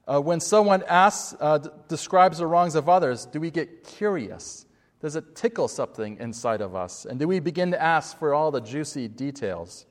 Uh, 0.08 0.20
when 0.20 0.40
someone 0.40 0.84
asks, 0.88 1.36
uh, 1.40 1.60
d- 1.60 1.70
describes 1.88 2.40
the 2.40 2.48
wrongs 2.48 2.76
of 2.76 2.90
others, 2.90 3.26
do 3.26 3.40
we 3.40 3.52
get 3.52 3.84
curious? 3.84 4.66
Does 5.00 5.16
it 5.16 5.36
tickle 5.36 5.68
something 5.68 6.18
inside 6.18 6.62
of 6.62 6.76
us? 6.76 7.06
And 7.06 7.20
do 7.20 7.28
we 7.28 7.40
begin 7.40 7.72
to 7.72 7.82
ask 7.82 8.18
for 8.18 8.34
all 8.34 8.52
the 8.52 8.62
juicy 8.62 9.08
details? 9.08 9.86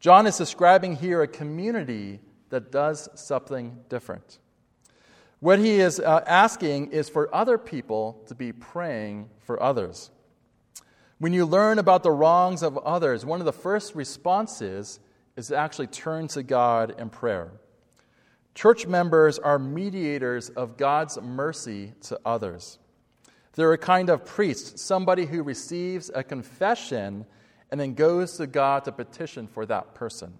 John 0.00 0.26
is 0.26 0.36
describing 0.36 0.96
here 0.96 1.22
a 1.22 1.28
community 1.28 2.20
that 2.52 2.70
does 2.70 3.08
something 3.14 3.78
different. 3.88 4.38
What 5.40 5.58
he 5.58 5.80
is 5.80 5.98
uh, 5.98 6.22
asking 6.26 6.92
is 6.92 7.08
for 7.08 7.34
other 7.34 7.56
people 7.56 8.22
to 8.28 8.34
be 8.34 8.52
praying 8.52 9.30
for 9.40 9.60
others. 9.60 10.10
When 11.18 11.32
you 11.32 11.46
learn 11.46 11.78
about 11.78 12.02
the 12.02 12.10
wrongs 12.10 12.62
of 12.62 12.76
others, 12.76 13.24
one 13.24 13.40
of 13.40 13.46
the 13.46 13.54
first 13.54 13.94
responses 13.94 15.00
is 15.34 15.48
to 15.48 15.56
actually 15.56 15.86
turn 15.86 16.28
to 16.28 16.42
God 16.42 16.94
in 17.00 17.08
prayer. 17.08 17.52
Church 18.54 18.86
members 18.86 19.38
are 19.38 19.58
mediators 19.58 20.50
of 20.50 20.76
God's 20.76 21.18
mercy 21.22 21.94
to 22.02 22.20
others. 22.22 22.78
They're 23.54 23.72
a 23.72 23.78
kind 23.78 24.10
of 24.10 24.26
priest, 24.26 24.78
somebody 24.78 25.24
who 25.24 25.42
receives 25.42 26.10
a 26.14 26.22
confession 26.22 27.24
and 27.70 27.80
then 27.80 27.94
goes 27.94 28.36
to 28.36 28.46
God 28.46 28.84
to 28.84 28.92
petition 28.92 29.46
for 29.46 29.64
that 29.64 29.94
person. 29.94 30.34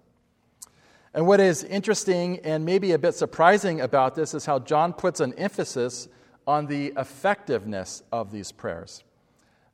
And 1.13 1.27
what 1.27 1.39
is 1.39 1.63
interesting 1.63 2.39
and 2.39 2.65
maybe 2.65 2.91
a 2.93 2.99
bit 2.99 3.13
surprising 3.13 3.81
about 3.81 4.15
this 4.15 4.33
is 4.33 4.45
how 4.45 4.59
John 4.59 4.93
puts 4.93 5.19
an 5.19 5.33
emphasis 5.33 6.07
on 6.47 6.65
the 6.65 6.93
effectiveness 6.97 8.01
of 8.11 8.31
these 8.31 8.51
prayers. 8.51 9.03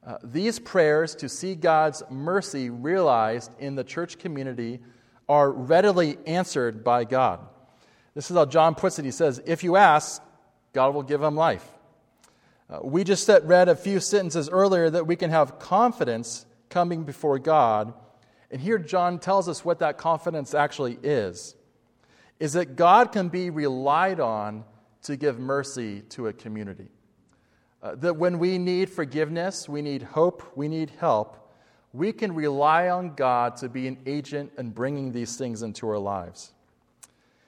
Uh, 0.05 0.17
these 0.23 0.59
prayers 0.59 1.15
to 1.15 1.29
see 1.29 1.55
God's 1.55 2.03
mercy 2.09 2.69
realized 2.69 3.51
in 3.59 3.75
the 3.75 3.83
church 3.83 4.17
community 4.17 4.79
are 5.27 5.51
readily 5.51 6.17
answered 6.25 6.83
by 6.83 7.05
God. 7.05 7.39
This 8.15 8.29
is 8.29 8.35
how 8.35 8.45
John 8.45 8.75
puts 8.75 8.99
it. 8.99 9.05
He 9.05 9.11
says, 9.11 9.41
If 9.45 9.63
you 9.63 9.75
ask, 9.75 10.21
God 10.73 10.93
will 10.93 11.03
give 11.03 11.21
them 11.21 11.35
life. 11.35 11.65
Uh, 12.69 12.79
we 12.83 13.03
just 13.03 13.29
read 13.43 13.69
a 13.69 13.75
few 13.75 13.99
sentences 13.99 14.49
earlier 14.49 14.89
that 14.89 15.07
we 15.07 15.15
can 15.15 15.29
have 15.29 15.57
confidence 15.57 16.45
coming 16.69 17.03
before 17.03 17.39
God 17.39 17.93
and 18.51 18.61
here 18.61 18.77
John 18.77 19.19
tells 19.19 19.47
us 19.47 19.63
what 19.63 19.79
that 19.79 19.97
confidence 19.97 20.53
actually 20.53 20.97
is 21.03 21.55
is 22.39 22.53
that 22.53 22.75
God 22.77 23.11
can 23.11 23.27
be 23.27 23.49
relied 23.49 24.19
on 24.19 24.63
to 25.03 25.17
give 25.17 25.39
mercy 25.39 26.01
to 26.09 26.27
a 26.27 26.33
community. 26.33 26.87
Uh, 27.83 27.95
that 27.95 28.15
when 28.15 28.39
we 28.39 28.57
need 28.57 28.89
forgiveness, 28.89 29.67
we 29.67 29.81
need 29.81 30.01
hope, 30.01 30.43
we 30.55 30.67
need 30.67 30.91
help, 30.99 31.53
we 31.93 32.11
can 32.11 32.33
rely 32.33 32.89
on 32.89 33.15
God 33.15 33.57
to 33.57 33.69
be 33.69 33.87
an 33.87 33.97
agent 34.05 34.51
in 34.57 34.69
bringing 34.69 35.11
these 35.11 35.37
things 35.37 35.63
into 35.63 35.87
our 35.89 35.97
lives. 35.97 36.53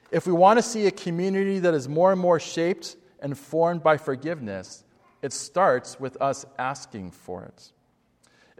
If 0.09 0.25
we 0.25 0.33
want 0.33 0.57
to 0.57 0.63
see 0.63 0.87
a 0.87 0.91
community 0.91 1.59
that 1.59 1.73
is 1.73 1.87
more 1.87 2.11
and 2.11 2.19
more 2.19 2.39
shaped 2.39 2.95
and 3.21 3.37
formed 3.37 3.83
by 3.83 3.97
forgiveness, 3.97 4.83
it 5.21 5.31
starts 5.31 5.99
with 5.99 6.21
us 6.21 6.45
asking 6.57 7.11
for 7.11 7.43
it. 7.43 7.71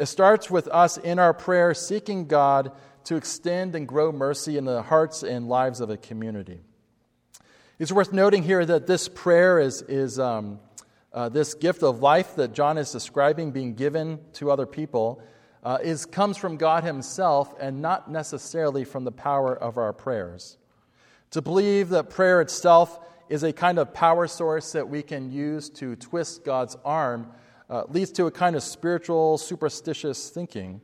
It 0.01 0.07
starts 0.07 0.49
with 0.49 0.67
us 0.69 0.97
in 0.97 1.19
our 1.19 1.31
prayer 1.31 1.75
seeking 1.75 2.25
God 2.25 2.71
to 3.03 3.17
extend 3.17 3.75
and 3.75 3.87
grow 3.87 4.11
mercy 4.11 4.57
in 4.57 4.65
the 4.65 4.81
hearts 4.81 5.21
and 5.21 5.47
lives 5.47 5.79
of 5.79 5.91
a 5.91 5.97
community. 5.97 6.59
It's 7.77 7.91
worth 7.91 8.11
noting 8.11 8.41
here 8.41 8.65
that 8.65 8.87
this 8.87 9.07
prayer 9.07 9.59
is, 9.59 9.83
is 9.83 10.17
um, 10.17 10.59
uh, 11.13 11.29
this 11.29 11.53
gift 11.53 11.83
of 11.83 11.99
life 11.99 12.33
that 12.37 12.53
John 12.53 12.79
is 12.79 12.91
describing 12.91 13.51
being 13.51 13.75
given 13.75 14.19
to 14.33 14.49
other 14.49 14.65
people 14.65 15.21
uh, 15.63 15.77
is, 15.83 16.07
comes 16.07 16.35
from 16.35 16.57
God 16.57 16.83
Himself 16.83 17.53
and 17.59 17.79
not 17.79 18.09
necessarily 18.09 18.85
from 18.85 19.03
the 19.03 19.11
power 19.11 19.55
of 19.55 19.77
our 19.77 19.93
prayers. 19.93 20.57
To 21.29 21.43
believe 21.43 21.89
that 21.89 22.09
prayer 22.09 22.41
itself 22.41 22.99
is 23.29 23.43
a 23.43 23.53
kind 23.53 23.77
of 23.77 23.93
power 23.93 24.25
source 24.25 24.71
that 24.71 24.89
we 24.89 25.03
can 25.03 25.29
use 25.31 25.69
to 25.69 25.95
twist 25.95 26.43
God's 26.43 26.75
arm 26.83 27.31
uh, 27.71 27.83
leads 27.87 28.11
to 28.11 28.25
a 28.25 28.31
kind 28.31 28.55
of 28.55 28.61
spiritual, 28.61 29.37
superstitious 29.37 30.29
thinking. 30.29 30.81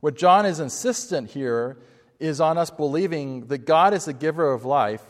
What 0.00 0.16
John 0.16 0.44
is 0.44 0.60
insistent 0.60 1.30
here 1.30 1.78
is 2.18 2.42
on 2.42 2.58
us 2.58 2.70
believing 2.70 3.46
that 3.46 3.64
God 3.64 3.94
is 3.94 4.04
the 4.04 4.12
giver 4.12 4.52
of 4.52 4.66
life, 4.66 5.02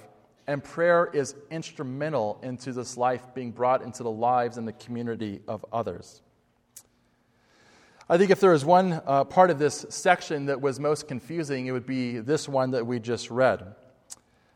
and 0.47 0.63
prayer 0.63 1.11
is 1.13 1.35
instrumental 1.51 2.39
into 2.45 2.73
this 2.73 2.97
life 2.97 3.23
being 3.35 3.51
brought 3.51 3.83
into 3.83 4.05
the 4.05 4.11
lives 4.11 4.57
and 4.57 4.69
the 4.69 4.73
community 4.73 5.41
of 5.49 5.67
others. 5.73 6.23
I 8.09 8.17
think 8.17 8.31
if 8.31 8.41
there 8.41 8.53
is 8.53 8.65
one 8.65 9.01
uh, 9.07 9.25
part 9.25 9.51
of 9.51 9.59
this 9.59 9.87
section 9.89 10.47
that 10.47 10.61
was 10.61 10.79
most 10.79 11.09
confusing, 11.09 11.67
it 11.67 11.73
would 11.73 11.87
be 11.87 12.19
this 12.19 12.49
one 12.49 12.71
that 12.73 12.87
we 12.87 13.01
just 13.01 13.31
read. 13.31 13.75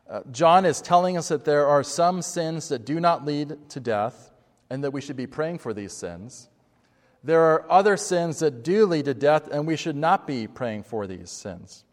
Uh, 0.08 0.20
John 0.30 0.64
is 0.64 0.80
telling 0.80 1.16
us 1.16 1.28
that 1.28 1.44
there 1.44 1.66
are 1.66 1.82
some 1.82 2.22
sins 2.22 2.68
that 2.68 2.84
do 2.84 3.00
not 3.00 3.24
lead 3.24 3.70
to 3.70 3.80
death, 3.80 4.30
and 4.74 4.82
that 4.82 4.90
we 4.90 5.00
should 5.00 5.16
be 5.16 5.28
praying 5.28 5.56
for 5.56 5.72
these 5.72 5.92
sins. 5.92 6.48
There 7.22 7.42
are 7.42 7.64
other 7.70 7.96
sins 7.96 8.40
that 8.40 8.64
do 8.64 8.86
lead 8.86 9.04
to 9.04 9.14
death, 9.14 9.46
and 9.46 9.68
we 9.68 9.76
should 9.76 9.94
not 9.94 10.26
be 10.26 10.48
praying 10.48 10.82
for 10.82 11.06
these 11.06 11.30
sins. 11.30 11.84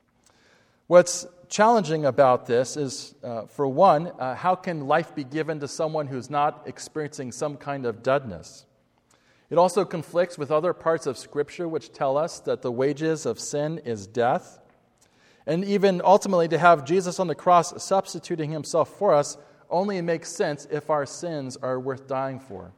What's 0.88 1.28
challenging 1.48 2.06
about 2.06 2.48
this 2.48 2.76
is, 2.76 3.14
uh, 3.24 3.44
for 3.46 3.68
one, 3.68 4.08
uh, 4.08 4.34
how 4.34 4.56
can 4.56 4.88
life 4.88 5.14
be 5.14 5.24
given 5.24 5.60
to 5.60 5.68
someone 5.68 6.08
who's 6.08 6.32
not 6.32 6.64
experiencing 6.66 7.32
some 7.32 7.56
kind 7.56 7.86
of 7.86 8.02
deadness? 8.02 8.66
It 9.52 9.60
also 9.60 9.86
conflicts 9.86 10.40
with 10.40 10.50
other 10.50 10.74
parts 10.74 11.06
of 11.06 11.20
Scripture 11.20 11.68
which 11.68 11.94
tell 11.94 12.18
us 12.18 12.40
that 12.40 12.64
the 12.64 12.72
wages 12.72 13.28
of 13.28 13.40
sin 13.40 13.78
is 13.86 14.08
death. 14.08 14.60
And 15.46 15.64
even 15.66 16.02
ultimately, 16.04 16.48
to 16.48 16.58
have 16.58 16.84
Jesus 16.84 17.20
on 17.20 17.28
the 17.28 17.36
cross 17.36 17.84
substituting 17.84 18.50
himself 18.50 18.90
for 18.98 19.14
us 19.14 19.38
only 19.72 20.02
makes 20.02 20.30
sense 20.30 20.68
if 20.70 20.90
our 20.90 21.06
sins 21.06 21.58
are 21.58 21.80
worth 21.80 22.08
dying 22.08 22.40
for. 22.40 22.72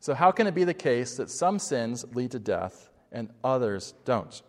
So, 0.00 0.14
how 0.14 0.30
can 0.32 0.46
it 0.46 0.54
be 0.54 0.64
the 0.64 0.74
case 0.74 1.16
that 1.16 1.30
some 1.30 1.58
sins 1.58 2.04
lead 2.14 2.32
to 2.32 2.38
death 2.38 2.90
and 3.12 3.30
others 3.42 3.94
don't? 4.04 4.42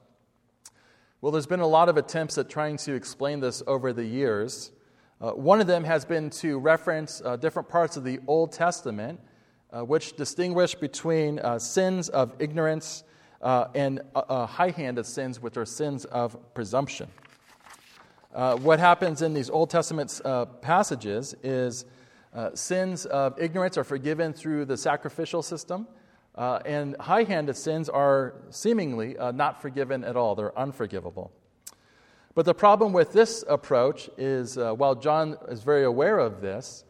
Well, 1.22 1.32
there's 1.32 1.48
been 1.48 1.60
a 1.60 1.68
lot 1.68 1.90
of 1.90 1.98
attempts 1.98 2.38
at 2.38 2.50
trying 2.50 2.78
to 2.78 2.94
explain 2.94 3.40
this 3.40 3.64
over 3.66 3.94
the 3.94 4.06
years. 4.06 4.72
Uh, 5.22 5.32
one 5.32 5.62
of 5.62 5.68
them 5.68 5.84
has 5.84 6.04
been 6.04 6.30
to 6.30 6.60
reference 6.60 7.22
uh, 7.24 7.38
different 7.38 7.70
parts 7.70 7.96
of 7.96 8.04
the 8.04 8.20
Old 8.28 8.52
Testament, 8.52 9.20
uh, 9.72 9.84
which 9.84 10.16
distinguish 10.18 10.76
between 10.76 11.40
uh, 11.40 11.58
sins 11.58 12.10
of 12.10 12.34
ignorance 12.40 13.04
uh, 13.42 13.68
and 13.74 14.02
high 14.16 14.72
handed 14.72 15.06
sins, 15.06 15.42
which 15.42 15.58
are 15.58 15.66
sins 15.66 16.06
of 16.06 16.38
presumption. 16.54 17.08
Uh, 18.36 18.58
what 18.58 18.80
happens 18.80 19.22
in 19.22 19.34
these 19.34 19.50
Old 19.50 19.70
Testament 19.70 20.20
uh, 20.26 20.44
passages 20.44 21.34
is 21.42 21.86
uh, 22.34 22.54
sins 22.54 23.06
of 23.06 23.40
ignorance 23.40 23.78
are 23.78 23.86
forgiven 23.86 24.34
through 24.34 24.66
the 24.66 24.76
sacrificial 24.76 25.42
system, 25.42 25.88
uh, 26.36 26.60
and 26.66 26.98
high 27.00 27.24
handed 27.24 27.56
sins 27.56 27.88
are 27.88 28.34
seemingly 28.50 29.18
uh, 29.18 29.32
not 29.32 29.62
forgiven 29.62 30.04
at 30.04 30.18
all. 30.18 30.36
They're 30.36 30.58
unforgivable. 30.60 31.32
But 32.34 32.44
the 32.44 32.54
problem 32.54 32.92
with 32.92 33.14
this 33.14 33.46
approach 33.48 34.10
is, 34.18 34.58
uh, 34.58 34.74
while 34.74 34.96
John 34.96 35.38
is 35.48 35.64
very 35.64 35.86
aware 35.86 36.20
of 36.20 36.42
this, 36.42 36.84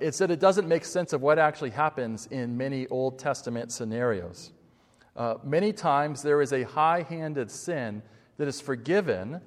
it's 0.00 0.18
that 0.18 0.32
it 0.32 0.40
doesn't 0.40 0.66
make 0.66 0.84
sense 0.84 1.12
of 1.12 1.22
what 1.22 1.38
actually 1.38 1.70
happens 1.70 2.26
in 2.32 2.56
many 2.56 2.88
Old 2.88 3.16
Testament 3.16 3.70
scenarios. 3.70 4.50
Uh, 5.16 5.36
many 5.44 5.72
times 5.72 6.20
there 6.20 6.42
is 6.42 6.52
a 6.52 6.64
high 6.64 7.02
handed 7.08 7.48
sin 7.48 8.02
that 8.38 8.48
is 8.48 8.60
forgiven 8.60 9.40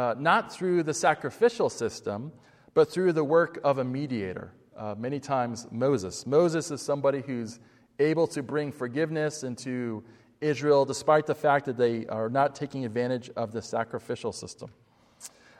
uh, 0.00 0.14
not 0.18 0.50
through 0.50 0.82
the 0.82 0.94
sacrificial 0.94 1.68
system, 1.68 2.32
but 2.72 2.90
through 2.90 3.12
the 3.12 3.22
work 3.22 3.60
of 3.62 3.76
a 3.76 3.84
mediator. 3.84 4.50
Uh, 4.74 4.94
many 4.96 5.20
times, 5.20 5.66
Moses. 5.70 6.26
Moses 6.26 6.70
is 6.70 6.80
somebody 6.80 7.20
who's 7.20 7.60
able 7.98 8.26
to 8.28 8.42
bring 8.42 8.72
forgiveness 8.72 9.42
into 9.42 10.02
Israel 10.40 10.86
despite 10.86 11.26
the 11.26 11.34
fact 11.34 11.66
that 11.66 11.76
they 11.76 12.06
are 12.06 12.30
not 12.30 12.54
taking 12.54 12.86
advantage 12.86 13.28
of 13.36 13.52
the 13.52 13.60
sacrificial 13.60 14.32
system. 14.32 14.70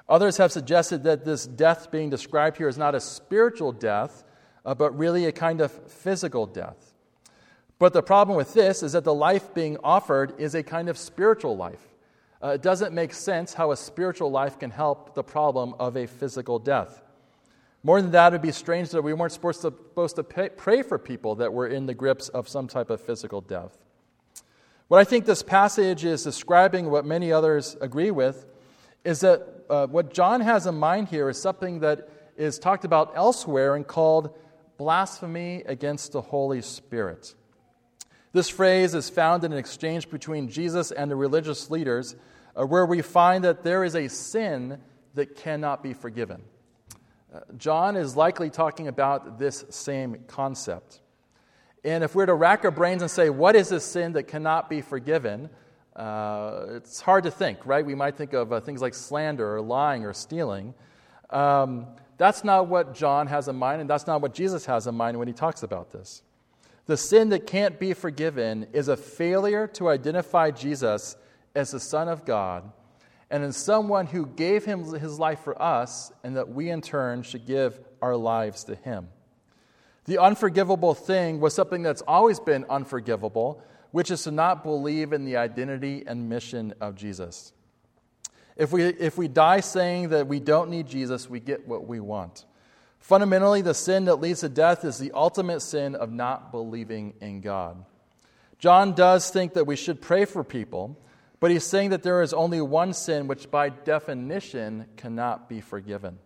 Others 0.09 0.39
have 0.39 0.51
suggested 0.53 1.05
that 1.05 1.27
this 1.27 1.47
death 1.47 1.91
being 1.91 2.09
described 2.09 2.57
here 2.57 2.69
is 2.69 2.79
not 2.79 2.95
a 2.95 3.01
spiritual 3.01 3.73
death, 3.73 4.25
uh, 4.65 4.75
but 4.75 4.97
really 4.97 5.27
a 5.27 5.33
kind 5.33 5.61
of 5.61 5.71
physical 5.71 6.47
death. 6.47 6.95
But 7.79 7.93
the 7.93 8.03
problem 8.03 8.39
with 8.39 8.55
this 8.55 8.83
is 8.83 8.93
that 8.93 9.05
the 9.05 9.13
life 9.13 9.53
being 9.53 9.77
offered 9.85 10.33
is 10.41 10.55
a 10.55 10.63
kind 10.63 10.89
of 10.89 10.97
spiritual 10.97 11.59
life. 11.59 11.90
Uh, 12.43 12.49
it 12.49 12.63
doesn't 12.63 12.95
make 12.95 13.13
sense 13.13 13.53
how 13.55 13.71
a 13.71 13.77
spiritual 13.77 14.31
life 14.31 14.59
can 14.59 14.71
help 14.71 15.15
the 15.15 15.23
problem 15.23 15.75
of 15.79 15.97
a 15.97 16.07
physical 16.07 16.59
death. 16.59 17.03
More 17.83 18.01
than 18.01 18.11
that, 18.13 18.33
it 18.33 18.37
would 18.37 18.43
be 18.43 18.53
strange 18.53 18.91
that 18.91 19.03
we 19.03 19.13
weren't 19.13 19.33
supposed 19.33 19.63
to, 19.63 19.69
supposed 19.69 20.17
to 20.17 20.25
pay, 20.25 20.49
pray 20.51 20.83
for 20.83 20.99
people 20.99 21.37
that 21.37 21.53
were 21.53 21.67
in 21.67 21.87
the 21.87 21.95
grips 21.95 22.29
of 22.29 22.49
some 22.49 22.69
type 22.69 22.91
of 22.91 23.01
physical 23.01 23.41
death. 23.41 23.77
What 24.89 24.99
I 24.99 25.05
think 25.05 25.25
this 25.25 25.43
passage 25.43 26.05
is 26.05 26.25
describing, 26.25 26.91
what 26.91 27.05
many 27.05 27.33
others 27.33 27.77
agree 27.81 28.11
with, 28.11 28.47
is 29.05 29.21
that 29.21 29.65
uh, 29.71 29.87
what 29.87 30.13
John 30.13 30.41
has 30.41 30.67
in 30.67 30.75
mind 30.75 31.09
here 31.09 31.29
is 31.29 31.41
something 31.41 31.81
that 31.81 32.09
is 32.37 32.59
talked 32.59 32.85
about 32.85 33.13
elsewhere 33.15 33.77
and 33.77 33.87
called 33.87 34.37
blasphemy 34.79 35.63
against 35.67 36.13
the 36.13 36.21
Holy 36.21 36.61
Spirit. 36.63 37.35
This 38.33 38.49
phrase 38.49 38.95
is 38.95 39.11
found 39.11 39.43
in 39.43 39.53
an 39.53 39.59
exchange 39.59 40.09
between 40.09 40.49
Jesus 40.49 40.93
and 40.93 41.11
the 41.11 41.17
religious 41.17 41.69
leaders, 41.71 42.15
uh, 42.55 42.65
where 42.65 42.87
we 42.87 43.03
find 43.03 43.43
that 43.45 43.65
there 43.65 43.83
is 43.83 43.97
a 43.97 44.09
sin 44.09 44.79
that 45.15 45.35
cannot 45.35 45.83
be 45.83 45.95
forgiven. 45.95 46.43
Uh, 47.35 47.41
John 47.57 47.97
is 47.97 48.17
likely 48.17 48.49
talking 48.49 48.87
about 48.87 49.39
this 49.39 49.65
same 49.71 50.17
concept. 50.29 51.01
And 51.83 52.05
if 52.05 52.15
we 52.15 52.23
we're 52.23 52.27
to 52.27 52.35
rack 52.35 52.65
our 52.65 52.71
brains 52.71 53.03
and 53.03 53.11
say, 53.11 53.31
what 53.31 53.57
is 53.57 53.71
this 53.71 53.85
sin 53.85 54.13
that 54.13 54.25
cannot 54.25 54.69
be 54.69 54.81
forgiven? 54.81 55.51
Uh, 55.97 56.67
it's 56.71 57.01
hard 57.01 57.25
to 57.25 57.31
think, 57.31 57.67
right? 57.67 57.85
We 57.85 57.95
might 57.95 58.17
think 58.17 58.33
of 58.33 58.53
uh, 58.53 58.61
things 58.61 58.81
like 58.81 58.95
slander 58.95 59.57
or 59.57 59.61
lying 59.61 60.05
or 60.05 60.13
stealing. 60.13 60.75
Um, 61.31 61.87
that's 62.17 62.45
not 62.45 62.69
what 62.69 62.95
John 62.95 63.27
has 63.27 63.49
in 63.49 63.57
mind, 63.57 63.81
and 63.81 63.91
that's 63.91 64.07
not 64.07 64.21
what 64.21 64.35
Jesus 64.35 64.67
has 64.67 64.87
in 64.87 64.95
mind 64.95 65.19
when 65.19 65.27
he 65.27 65.35
talks 65.35 65.63
about 65.63 65.91
this. 65.91 66.23
The 66.91 66.97
sin 66.97 67.29
that 67.29 67.47
can't 67.47 67.79
be 67.79 67.95
forgiven 67.95 68.67
is 68.73 68.89
a 68.89 68.97
failure 68.97 69.69
to 69.75 69.89
identify 69.89 70.51
Jesus 70.51 71.15
as 71.55 71.71
the 71.71 71.79
Son 71.79 72.09
of 72.09 72.25
God 72.25 72.69
and 73.31 73.45
as 73.45 73.57
someone 73.57 74.09
who 74.09 74.27
gave 74.27 74.65
him 74.65 74.83
his 74.83 75.17
life 75.17 75.39
for 75.39 75.63
us, 75.63 76.11
and 76.25 76.37
that 76.37 76.49
we 76.49 76.69
in 76.69 76.81
turn 76.81 77.23
should 77.23 77.47
give 77.47 77.79
our 78.03 78.17
lives 78.17 78.65
to 78.65 78.75
him. 78.75 79.07
The 80.07 80.19
unforgivable 80.19 80.95
thing 80.95 81.39
was 81.39 81.55
something 81.55 81.85
that's 81.85 82.03
always 82.09 82.41
been 82.41 82.67
unforgivable, 82.69 83.63
which 83.93 84.11
is 84.11 84.25
to 84.25 84.33
not 84.33 84.65
believe 84.65 85.13
in 85.13 85.25
the 85.25 85.37
identity 85.37 86.03
and 86.05 86.29
mission 86.29 86.75
of 86.81 86.97
Jesus. 86.97 87.53
If 88.57 88.73
we, 88.73 88.83
if 88.83 89.17
we 89.17 89.29
die 89.29 89.61
saying 89.61 90.09
that 90.09 90.27
we 90.27 90.41
don't 90.41 90.71
need 90.71 90.89
Jesus, 90.89 91.31
we 91.31 91.39
get 91.39 91.69
what 91.69 91.87
we 91.87 92.01
want. 92.01 92.47
Fundamentally, 93.01 93.63
the 93.63 93.75
sin 93.75 94.05
that 94.05 94.17
leads 94.17 94.41
to 94.41 94.49
death 94.49 94.85
is 94.85 94.99
the 94.99 95.11
ultimate 95.13 95.61
sin 95.61 95.95
of 95.95 96.13
not 96.13 96.53
believing 96.53 97.15
in 97.21 97.41
God. 97.41 97.85
John 98.59 98.93
does 98.93 99.31
think 99.31 99.55
that 99.55 99.67
we 99.67 99.75
should 99.75 100.01
pray 100.01 100.27
for 100.27 100.45
people, 100.45 100.99
but 101.41 101.51
he's 101.51 101.65
saying 101.65 101.91
that 101.91 102.03
there 102.03 102.21
is 102.23 102.35
only 102.35 102.61
one 102.61 102.93
sin 102.93 103.27
which, 103.27 103.51
by 103.51 103.71
definition, 103.71 104.87
cannot 104.97 105.49
be 105.49 105.63
forgiven. 105.63 106.19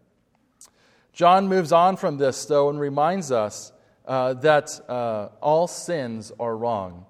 John 1.12 1.46
moves 1.46 1.70
on 1.70 1.96
from 1.96 2.18
this, 2.18 2.44
though, 2.46 2.68
and 2.68 2.78
reminds 2.80 3.30
us 3.30 3.72
uh, 4.04 4.34
that 4.34 4.80
uh, 4.90 5.28
all 5.40 5.68
sins 5.68 6.32
are 6.40 6.56
wrong. 6.56 7.06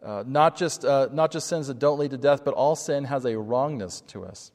Uh, 0.00 0.22
not, 0.24 0.56
just, 0.56 0.84
uh, 0.84 1.08
not 1.12 1.32
just 1.32 1.48
sins 1.48 1.66
that 1.66 1.80
don't 1.80 1.98
lead 1.98 2.12
to 2.12 2.16
death, 2.16 2.44
but 2.44 2.54
all 2.54 2.76
sin 2.76 3.04
has 3.04 3.24
a 3.24 3.36
wrongness 3.36 4.02
to 4.02 4.24
us. 4.24 4.52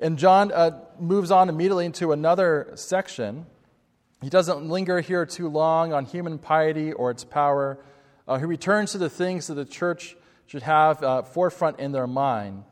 And 0.00 0.16
John 0.16 0.52
uh, 0.52 0.84
moves 1.00 1.30
on 1.30 1.48
immediately 1.48 1.84
into 1.84 2.12
another 2.12 2.70
section. 2.74 3.46
He 4.22 4.30
doesn't 4.30 4.68
linger 4.68 5.00
here 5.00 5.26
too 5.26 5.48
long 5.48 5.92
on 5.92 6.04
human 6.04 6.38
piety 6.38 6.92
or 6.92 7.10
its 7.10 7.24
power. 7.24 7.78
Uh, 8.26 8.38
he 8.38 8.44
returns 8.44 8.92
to 8.92 8.98
the 8.98 9.10
things 9.10 9.48
that 9.48 9.54
the 9.54 9.64
church 9.64 10.16
should 10.46 10.62
have 10.62 11.02
uh, 11.02 11.22
forefront 11.22 11.80
in 11.80 11.92
their 11.92 12.06
mind. 12.06 12.64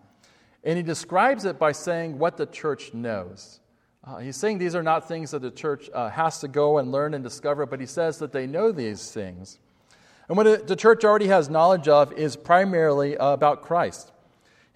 And 0.62 0.77
he 0.77 0.83
describes 0.83 1.45
it 1.45 1.59
by 1.59 1.73
saying 1.73 2.19
what 2.19 2.37
the 2.37 2.47
church 2.47 2.95
knows. 2.95 3.61
Uh, 4.05 4.19
he's 4.19 4.37
saying 4.37 4.59
these 4.59 4.77
are 4.77 4.83
not 4.83 5.09
things 5.09 5.33
that 5.33 5.43
the 5.43 5.51
church 5.51 5.91
uh, 5.93 6.09
has 6.11 6.39
to 6.41 6.49
go 6.49 6.79
and 6.79 6.93
learn 6.93 7.12
and 7.12 7.25
discover, 7.25 7.67
but 7.67 7.81
he 7.81 7.87
says 7.87 8.19
that 8.19 8.33
they 8.33 8.47
know 8.47 8.71
these 8.71 9.11
things. 9.11 9.59
And 10.29 10.37
what 10.37 10.67
the 10.67 10.77
church 10.77 11.05
already 11.05 11.29
has 11.29 11.49
knowledge 11.49 11.89
of 11.89 12.12
is 12.12 12.37
primarily 12.37 13.17
about 13.17 13.62
Christ 13.62 14.12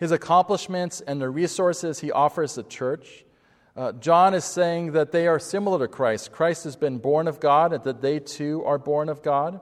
his 0.01 0.11
accomplishments 0.11 1.03
and 1.03 1.21
the 1.21 1.29
resources 1.29 2.01
he 2.01 2.11
offers 2.11 2.55
the 2.55 2.63
church. 2.63 3.25
Uh, 3.77 3.93
John 3.93 4.33
is 4.33 4.45
saying 4.45 4.93
that 4.93 5.13
they 5.13 5.29
are 5.29 5.39
similar 5.39 5.79
to 5.79 5.89
Christ. 5.89 6.33
Christ 6.33 6.65
has 6.65 6.75
been 6.75 6.97
born 6.99 7.29
of 7.29 7.39
God, 7.39 7.75
and 7.75 7.85
that 7.85 8.01
they 8.01 8.19
too 8.19 8.65
are 8.65 8.79
born 8.79 9.11
of 9.11 9.23
God. 9.23 9.61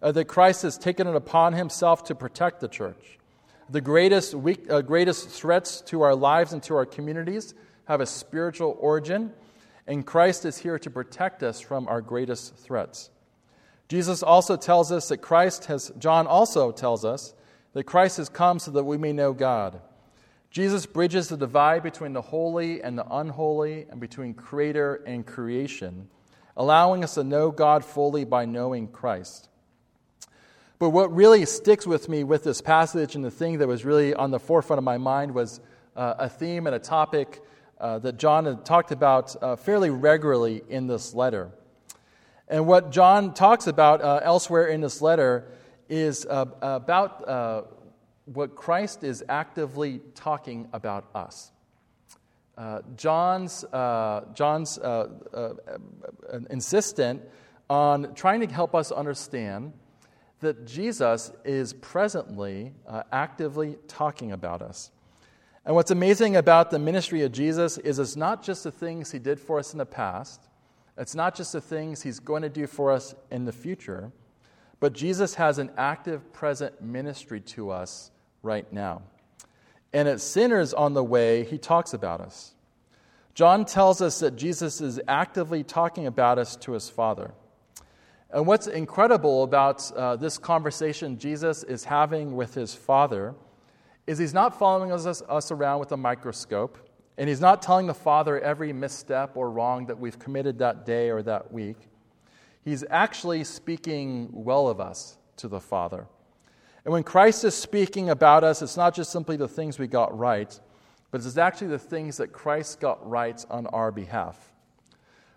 Uh, 0.00 0.10
that 0.12 0.24
Christ 0.24 0.62
has 0.62 0.78
taken 0.78 1.06
it 1.06 1.14
upon 1.14 1.52
himself 1.52 2.04
to 2.04 2.14
protect 2.14 2.60
the 2.60 2.68
church. 2.68 3.18
The 3.68 3.82
greatest, 3.82 4.32
weak, 4.34 4.70
uh, 4.70 4.80
greatest 4.80 5.28
threats 5.28 5.82
to 5.82 6.00
our 6.00 6.14
lives 6.14 6.54
and 6.54 6.62
to 6.62 6.74
our 6.74 6.86
communities 6.86 7.52
have 7.84 8.00
a 8.00 8.06
spiritual 8.06 8.74
origin, 8.80 9.32
and 9.86 10.06
Christ 10.06 10.46
is 10.46 10.56
here 10.56 10.78
to 10.78 10.90
protect 10.90 11.42
us 11.42 11.60
from 11.60 11.88
our 11.88 12.00
greatest 12.00 12.56
threats. 12.56 13.10
Jesus 13.88 14.22
also 14.22 14.56
tells 14.56 14.90
us 14.92 15.08
that 15.08 15.18
Christ 15.18 15.66
has, 15.66 15.92
John 15.98 16.26
also 16.26 16.72
tells 16.72 17.04
us 17.04 17.34
that 17.72 17.84
Christ 17.84 18.16
has 18.16 18.28
come 18.28 18.58
so 18.58 18.70
that 18.72 18.84
we 18.84 18.98
may 18.98 19.12
know 19.12 19.32
God. 19.32 19.80
Jesus 20.50 20.86
bridges 20.86 21.28
the 21.28 21.36
divide 21.36 21.82
between 21.82 22.14
the 22.14 22.22
holy 22.22 22.82
and 22.82 22.96
the 22.96 23.06
unholy, 23.10 23.86
and 23.90 24.00
between 24.00 24.34
creator 24.34 25.02
and 25.06 25.26
creation, 25.26 26.08
allowing 26.56 27.04
us 27.04 27.14
to 27.14 27.24
know 27.24 27.50
God 27.50 27.84
fully 27.84 28.24
by 28.24 28.46
knowing 28.46 28.88
Christ. 28.88 29.48
But 30.78 30.90
what 30.90 31.14
really 31.14 31.44
sticks 31.44 31.86
with 31.86 32.08
me 32.08 32.24
with 32.24 32.44
this 32.44 32.60
passage 32.60 33.14
and 33.14 33.24
the 33.24 33.30
thing 33.30 33.58
that 33.58 33.68
was 33.68 33.84
really 33.84 34.14
on 34.14 34.30
the 34.30 34.38
forefront 34.38 34.78
of 34.78 34.84
my 34.84 34.96
mind 34.96 35.34
was 35.34 35.60
uh, 35.96 36.14
a 36.18 36.28
theme 36.28 36.66
and 36.66 36.74
a 36.74 36.78
topic 36.78 37.42
uh, 37.80 37.98
that 37.98 38.16
John 38.16 38.46
had 38.46 38.64
talked 38.64 38.92
about 38.92 39.40
uh, 39.42 39.56
fairly 39.56 39.90
regularly 39.90 40.62
in 40.68 40.86
this 40.86 41.14
letter. 41.14 41.50
And 42.48 42.66
what 42.66 42.90
John 42.90 43.34
talks 43.34 43.66
about 43.66 44.00
uh, 44.00 44.20
elsewhere 44.22 44.66
in 44.66 44.80
this 44.80 45.02
letter 45.02 45.48
is 45.88 46.26
uh, 46.26 46.46
about 46.60 47.28
uh, 47.28 47.62
what 48.26 48.54
Christ 48.54 49.04
is 49.04 49.24
actively 49.28 50.00
talking 50.14 50.68
about 50.72 51.08
us. 51.14 51.50
Uh, 52.56 52.80
John's, 52.96 53.62
uh, 53.64 54.24
John's 54.34 54.78
uh, 54.78 55.08
uh, 55.32 56.40
insistent 56.50 57.22
on 57.70 58.14
trying 58.14 58.40
to 58.40 58.52
help 58.52 58.74
us 58.74 58.90
understand 58.90 59.72
that 60.40 60.66
Jesus 60.66 61.30
is 61.44 61.72
presently 61.72 62.72
actively 63.12 63.76
talking 63.86 64.32
about 64.32 64.62
us. 64.62 64.90
And 65.64 65.74
what's 65.74 65.90
amazing 65.90 66.36
about 66.36 66.70
the 66.70 66.78
ministry 66.78 67.22
of 67.22 67.32
Jesus 67.32 67.78
is 67.78 67.98
it's 67.98 68.16
not 68.16 68.42
just 68.42 68.64
the 68.64 68.70
things 68.70 69.12
he 69.12 69.18
did 69.18 69.38
for 69.38 69.58
us 69.58 69.72
in 69.72 69.78
the 69.78 69.86
past, 69.86 70.48
it's 70.96 71.14
not 71.14 71.36
just 71.36 71.52
the 71.52 71.60
things 71.60 72.02
he's 72.02 72.18
going 72.18 72.42
to 72.42 72.48
do 72.48 72.66
for 72.66 72.90
us 72.90 73.14
in 73.30 73.44
the 73.44 73.52
future 73.52 74.10
but 74.80 74.92
Jesus 74.92 75.34
has 75.34 75.58
an 75.58 75.70
active, 75.76 76.32
present 76.32 76.80
ministry 76.80 77.40
to 77.40 77.70
us 77.70 78.10
right 78.42 78.70
now. 78.72 79.02
And 79.92 80.06
as 80.06 80.22
sinners 80.22 80.74
on 80.74 80.94
the 80.94 81.02
way, 81.02 81.44
he 81.44 81.58
talks 81.58 81.94
about 81.94 82.20
us. 82.20 82.54
John 83.34 83.64
tells 83.64 84.02
us 84.02 84.20
that 84.20 84.36
Jesus 84.36 84.80
is 84.80 85.00
actively 85.06 85.62
talking 85.62 86.06
about 86.06 86.38
us 86.38 86.56
to 86.56 86.72
his 86.72 86.90
Father. 86.90 87.32
And 88.30 88.46
what's 88.46 88.66
incredible 88.66 89.42
about 89.42 89.90
uh, 89.92 90.16
this 90.16 90.36
conversation 90.36 91.18
Jesus 91.18 91.62
is 91.62 91.84
having 91.84 92.36
with 92.36 92.54
his 92.54 92.74
Father 92.74 93.34
is 94.06 94.18
he's 94.18 94.34
not 94.34 94.58
following 94.58 94.92
us, 94.92 95.06
us 95.06 95.50
around 95.50 95.80
with 95.80 95.92
a 95.92 95.96
microscope, 95.96 96.78
and 97.16 97.28
he's 97.28 97.40
not 97.40 97.62
telling 97.62 97.86
the 97.86 97.94
Father 97.94 98.40
every 98.40 98.72
misstep 98.72 99.36
or 99.36 99.50
wrong 99.50 99.86
that 99.86 99.98
we've 99.98 100.18
committed 100.18 100.58
that 100.58 100.84
day 100.84 101.10
or 101.10 101.22
that 101.22 101.52
week. 101.52 101.76
He's 102.64 102.84
actually 102.90 103.44
speaking 103.44 104.28
well 104.32 104.68
of 104.68 104.80
us 104.80 105.16
to 105.36 105.48
the 105.48 105.60
Father. 105.60 106.06
And 106.84 106.92
when 106.92 107.02
Christ 107.02 107.44
is 107.44 107.54
speaking 107.54 108.10
about 108.10 108.44
us, 108.44 108.62
it's 108.62 108.76
not 108.76 108.94
just 108.94 109.12
simply 109.12 109.36
the 109.36 109.48
things 109.48 109.78
we 109.78 109.86
got 109.86 110.16
right, 110.16 110.58
but 111.10 111.24
it's 111.24 111.36
actually 111.36 111.68
the 111.68 111.78
things 111.78 112.16
that 112.18 112.32
Christ 112.32 112.80
got 112.80 113.08
right 113.08 113.44
on 113.50 113.66
our 113.68 113.90
behalf. 113.90 114.52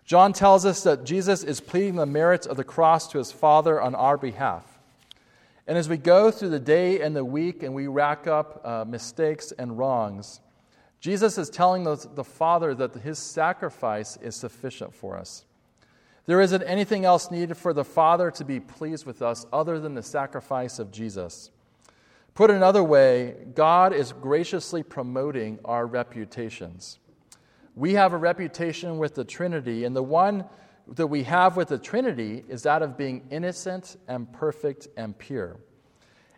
John 0.05 0.33
tells 0.33 0.65
us 0.65 0.83
that 0.83 1.03
Jesus 1.05 1.43
is 1.43 1.61
pleading 1.61 1.95
the 1.95 2.05
merits 2.05 2.47
of 2.47 2.57
the 2.57 2.63
cross 2.63 3.07
to 3.09 3.17
his 3.17 3.31
Father 3.31 3.81
on 3.81 3.95
our 3.95 4.17
behalf. 4.17 4.79
And 5.67 5.77
as 5.77 5.87
we 5.87 5.97
go 5.97 6.31
through 6.31 6.49
the 6.49 6.59
day 6.59 7.01
and 7.01 7.15
the 7.15 7.23
week 7.23 7.63
and 7.63 7.73
we 7.73 7.87
rack 7.87 8.27
up 8.27 8.61
uh, 8.65 8.83
mistakes 8.85 9.51
and 9.51 9.77
wrongs, 9.77 10.41
Jesus 10.99 11.37
is 11.37 11.49
telling 11.49 11.83
the, 11.83 11.95
the 12.13 12.23
Father 12.23 12.75
that 12.75 12.93
his 12.95 13.19
sacrifice 13.19 14.17
is 14.17 14.35
sufficient 14.35 14.93
for 14.93 15.17
us. 15.17 15.45
There 16.25 16.41
isn't 16.41 16.63
anything 16.63 17.05
else 17.05 17.31
needed 17.31 17.57
for 17.57 17.73
the 17.73 17.83
Father 17.83 18.31
to 18.31 18.45
be 18.45 18.59
pleased 18.59 19.05
with 19.05 19.21
us 19.21 19.45
other 19.51 19.79
than 19.79 19.95
the 19.95 20.03
sacrifice 20.03 20.79
of 20.79 20.91
Jesus. 20.91 21.51
Put 22.33 22.51
another 22.51 22.83
way, 22.83 23.35
God 23.53 23.93
is 23.93 24.13
graciously 24.13 24.83
promoting 24.83 25.59
our 25.65 25.85
reputations. 25.85 26.99
We 27.75 27.93
have 27.93 28.13
a 28.13 28.17
reputation 28.17 28.97
with 28.97 29.15
the 29.15 29.25
Trinity, 29.25 29.85
and 29.85 29.95
the 29.95 30.03
one 30.03 30.45
that 30.87 31.07
we 31.07 31.23
have 31.23 31.57
with 31.57 31.69
the 31.69 31.77
Trinity 31.77 32.43
is 32.47 32.63
that 32.63 32.81
of 32.81 32.97
being 32.97 33.27
innocent 33.31 33.97
and 34.07 34.31
perfect 34.31 34.87
and 34.97 35.17
pure. 35.17 35.57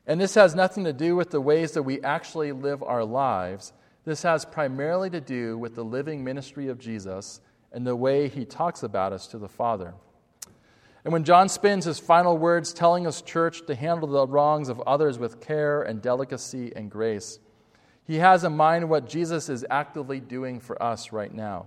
And 0.08 0.19
this 0.19 0.36
has 0.36 0.56
nothing 0.56 0.84
to 0.86 0.93
do 0.93 1.15
with 1.15 1.30
the 1.30 1.41
ways 1.41 1.72
that 1.74 1.84
we 1.84 2.02
actually 2.02 2.52
live 2.52 2.84
our 2.84 3.04
lives 3.04 3.74
this 4.06 4.24
has 4.24 4.43
primarily 4.43 5.10
to 5.12 5.22
do 5.22 5.58
with 5.58 5.76
the 5.76 5.84
living 5.84 6.24
ministry 6.24 6.67
of 6.67 6.78
Jesus 6.78 7.39
and 7.74 7.86
the 7.86 7.96
way 7.96 8.30
he 8.30 8.46
talks 8.46 8.84
about 8.84 9.12
us 9.12 9.28
to 9.28 9.38
the 9.38 9.50
Father. 9.50 9.94
And 11.04 11.12
when 11.12 11.26
John 11.26 11.50
spends 11.50 11.86
his 11.86 12.00
final 12.00 12.38
words 12.38 12.74
telling 12.74 13.06
us, 13.06 13.22
church, 13.22 13.66
to 13.66 13.76
handle 13.76 14.08
the 14.08 14.28
wrongs 14.28 14.70
of 14.70 14.80
others 14.82 15.20
with 15.20 15.42
care 15.42 15.82
and 15.82 16.02
delicacy 16.02 16.72
and 16.76 16.90
grace, 16.90 17.40
he 18.06 18.18
has 18.18 18.44
in 18.44 18.56
mind 18.56 18.90
what 18.90 19.10
Jesus 19.10 19.50
is 19.50 19.66
actively 19.70 20.20
doing 20.20 20.60
for 20.60 20.82
us 20.82 21.12
right 21.12 21.34
now. 21.34 21.66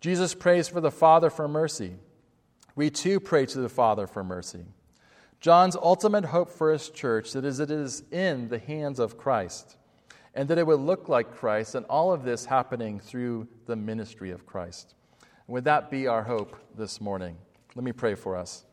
Jesus 0.00 0.34
prays 0.34 0.68
for 0.68 0.80
the 0.80 0.90
Father 0.90 1.28
for 1.28 1.48
mercy. 1.48 1.96
We 2.74 2.90
too 2.90 3.20
pray 3.20 3.44
to 3.46 3.60
the 3.60 3.68
Father 3.68 4.06
for 4.06 4.22
mercy. 4.22 4.64
John's 5.40 5.76
ultimate 5.76 6.26
hope 6.26 6.50
for 6.50 6.72
his 6.72 6.88
church 6.88 7.34
is 7.34 7.58
that 7.58 7.70
it 7.70 7.70
is 7.70 8.02
in 8.10 8.48
the 8.48 8.58
hands 8.58 8.98
of 8.98 9.18
Christ 9.18 9.76
and 10.34 10.48
that 10.48 10.58
it 10.58 10.66
would 10.66 10.78
look 10.78 11.08
like 11.08 11.34
Christ, 11.34 11.74
and 11.74 11.84
all 11.86 12.12
of 12.12 12.22
this 12.22 12.44
happening 12.44 13.00
through 13.00 13.48
the 13.66 13.74
ministry 13.74 14.30
of 14.30 14.46
Christ. 14.46 14.94
Would 15.48 15.64
that 15.64 15.90
be 15.90 16.06
our 16.06 16.22
hope 16.22 16.58
this 16.76 17.00
morning? 17.00 17.34
Let 17.74 17.82
me 17.82 17.92
pray 17.92 18.16
for 18.16 18.36
us. 18.36 18.66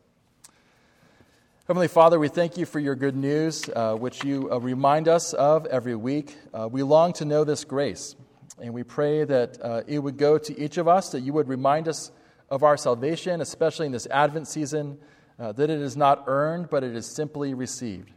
Heavenly 1.66 1.88
Father, 1.88 2.18
we 2.18 2.28
thank 2.28 2.58
you 2.58 2.66
for 2.66 2.78
your 2.78 2.94
good 2.94 3.16
news, 3.16 3.66
uh, 3.74 3.94
which 3.94 4.22
you 4.22 4.52
uh, 4.52 4.58
remind 4.60 5.08
us 5.08 5.32
of 5.32 5.64
every 5.64 5.96
week. 5.96 6.36
Uh, 6.52 6.68
we 6.70 6.82
long 6.82 7.14
to 7.14 7.24
know 7.24 7.44
this 7.44 7.64
grace, 7.64 8.14
and 8.60 8.74
we 8.74 8.82
pray 8.82 9.24
that 9.24 9.58
uh, 9.62 9.84
it 9.86 10.00
would 10.00 10.18
go 10.18 10.36
to 10.36 10.60
each 10.60 10.76
of 10.76 10.86
us, 10.86 11.12
that 11.12 11.20
you 11.20 11.32
would 11.32 11.48
remind 11.48 11.88
us 11.88 12.10
of 12.50 12.62
our 12.62 12.76
salvation, 12.76 13.40
especially 13.40 13.86
in 13.86 13.92
this 13.92 14.06
Advent 14.08 14.46
season, 14.46 14.98
uh, 15.38 15.52
that 15.52 15.70
it 15.70 15.80
is 15.80 15.96
not 15.96 16.24
earned, 16.26 16.68
but 16.68 16.84
it 16.84 16.94
is 16.94 17.06
simply 17.06 17.54
received. 17.54 18.10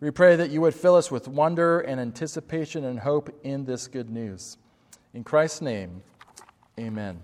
We 0.00 0.10
pray 0.10 0.34
that 0.34 0.50
you 0.50 0.60
would 0.62 0.74
fill 0.74 0.96
us 0.96 1.12
with 1.12 1.28
wonder 1.28 1.78
and 1.78 2.00
anticipation 2.00 2.82
and 2.82 2.98
hope 2.98 3.32
in 3.44 3.66
this 3.66 3.86
good 3.86 4.10
news. 4.10 4.58
In 5.12 5.22
Christ's 5.22 5.60
name, 5.60 6.02
amen. 6.76 7.20